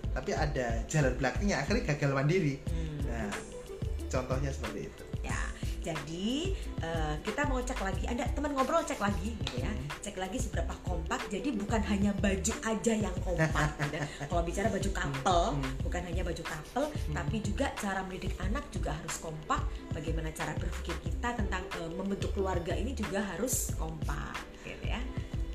tapi 0.09 0.31
ada 0.31 0.81
jalan 0.85 1.13
belakangnya 1.15 1.55
akhirnya 1.59 1.83
gagal 1.87 2.11
mandiri 2.11 2.55
Hmm. 2.65 2.97
nah 3.05 3.29
contohnya 4.07 4.49
seperti 4.49 4.87
itu 4.87 5.03
Ya, 5.23 5.39
jadi 5.81 6.51
eh, 6.79 7.15
kita 7.23 7.47
mau 7.47 7.57
cek 7.57 7.79
lagi. 7.79 8.03
Ada 8.05 8.27
teman 8.31 8.51
ngobrol 8.51 8.83
cek 8.83 8.99
lagi, 8.99 9.31
gitu 9.39 9.63
ya. 9.63 9.71
Cek 9.99 10.19
lagi 10.19 10.35
seberapa 10.35 10.75
kompak. 10.83 11.31
Jadi 11.31 11.55
bukan 11.55 11.79
hanya 11.81 12.11
baju 12.13 12.53
aja 12.61 12.93
yang 12.93 13.15
kompak. 13.23 13.69
gitu. 13.87 13.97
Kalau 14.27 14.43
bicara 14.43 14.67
baju 14.67 14.89
couple, 14.91 15.45
Hmm. 15.53 15.71
bukan 15.79 16.01
hanya 16.03 16.21
baju 16.21 16.43
couple, 16.43 16.87
tapi 17.09 17.37
juga 17.39 17.71
cara 17.75 18.03
mendidik 18.03 18.35
anak 18.37 18.67
juga 18.69 18.91
harus 18.91 19.15
kompak. 19.17 19.63
Bagaimana 19.91 20.27
cara 20.29 20.51
berpikir 20.53 20.95
kita 21.01 21.33
tentang 21.33 21.63
eh, 21.79 21.87
membentuk 21.89 22.31
keluarga 22.31 22.75
ini 22.75 22.91
juga 22.91 23.23
harus 23.23 23.71
kompak, 23.73 24.35
gitu 24.61 24.87
ya. 24.87 24.99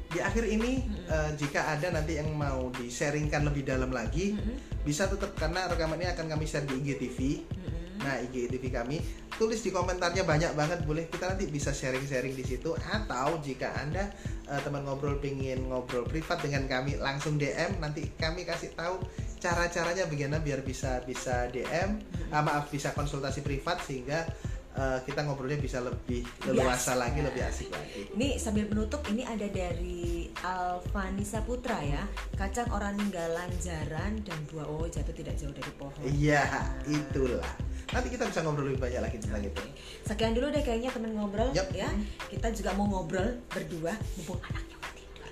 di 0.09 0.25
akhir 0.25 0.49
ini 0.49 0.81
eh, 1.05 1.31
jika 1.37 1.77
ada 1.77 1.93
nanti 1.93 2.17
yang 2.17 2.33
mau 2.33 2.73
di-sharingkan 2.73 3.45
lebih 3.45 3.61
dalam 3.61 3.93
lagi 3.93 4.33
Mm-mm. 4.33 4.81
bisa 4.81 5.05
tetap 5.05 5.37
karena 5.37 5.69
rekaman 5.69 6.01
ini 6.01 6.09
akan 6.09 6.33
kami 6.33 6.49
share 6.49 6.65
di 6.65 6.81
IGTV 6.81 7.19
Mm-mm. 7.45 8.01
Nah, 8.01 8.17
IGTV 8.25 8.73
kami 8.73 9.05
tulis 9.39 9.63
di 9.63 9.71
komentarnya 9.71 10.27
banyak 10.27 10.53
banget 10.59 10.83
boleh 10.83 11.07
kita 11.07 11.31
nanti 11.31 11.47
bisa 11.47 11.71
sharing-sharing 11.71 12.35
di 12.35 12.43
situ 12.43 12.75
atau 12.75 13.39
jika 13.39 13.71
Anda 13.79 14.11
eh, 14.51 14.61
teman 14.67 14.83
ngobrol 14.83 15.23
pingin 15.23 15.71
ngobrol 15.71 16.03
privat 16.03 16.43
dengan 16.43 16.67
kami 16.67 16.99
langsung 16.99 17.39
DM 17.39 17.79
nanti 17.79 18.11
kami 18.19 18.43
kasih 18.43 18.75
tahu 18.75 18.99
cara-caranya 19.39 20.11
bagaimana 20.11 20.43
biar 20.43 20.67
bisa 20.67 20.99
bisa 21.07 21.47
DM 21.55 22.03
ah, 22.35 22.43
maaf 22.43 22.67
bisa 22.67 22.91
konsultasi 22.91 23.47
privat 23.47 23.79
sehingga 23.79 24.27
eh, 24.75 24.99
kita 25.07 25.23
ngobrolnya 25.23 25.63
bisa 25.63 25.79
lebih 25.87 26.27
leluasa 26.43 26.99
asik, 26.99 27.03
lagi 27.07 27.21
lebih 27.23 27.43
asik 27.47 27.69
lagi. 27.71 28.03
Ini 28.19 28.43
sambil 28.43 28.67
menutup 28.67 29.07
ini 29.07 29.23
ada 29.23 29.47
dari 29.47 30.27
Alvanisa 30.43 31.47
Putra 31.47 31.79
ya 31.79 32.03
kacang 32.35 32.75
orang 32.75 32.99
ninggalan 32.99 33.55
jaran 33.63 34.19
dan 34.27 34.39
dua 34.51 34.67
oh 34.67 34.91
jatuh 34.91 35.15
tidak 35.15 35.39
jauh 35.39 35.55
dari 35.55 35.73
pohon. 35.79 36.03
Iya, 36.03 36.43
itulah. 36.91 37.69
Nanti 37.89 38.09
kita 38.13 38.25
bisa 38.29 38.45
ngobrol 38.45 38.69
lebih 38.69 38.81
banyak 38.85 39.01
lagi 39.01 39.17
tentang 39.17 39.43
itu. 39.45 39.63
Sekian 40.05 40.33
dulu 40.37 40.53
deh 40.53 40.61
kayaknya 40.61 40.93
temen 40.93 41.17
ngobrol 41.17 41.49
Yap. 41.57 41.73
ya. 41.73 41.89
Kita 42.29 42.53
juga 42.53 42.77
mau 42.77 42.85
ngobrol 42.85 43.41
berdua 43.49 43.97
mumpung 44.21 44.41
anaknya 44.45 44.77
udah 44.77 44.93
tidur. 44.93 45.29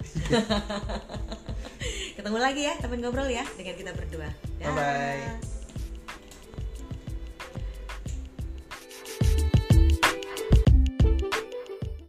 Ketemu 2.16 2.38
lagi 2.40 2.62
ya 2.64 2.75
temen 2.81 2.99
ngobrol 3.05 3.29
ya 3.29 3.45
dengan 3.61 3.75
kita 3.77 3.92
berdua. 3.92 4.29
Dah. 4.61 4.73
Bye-bye. 4.73 5.56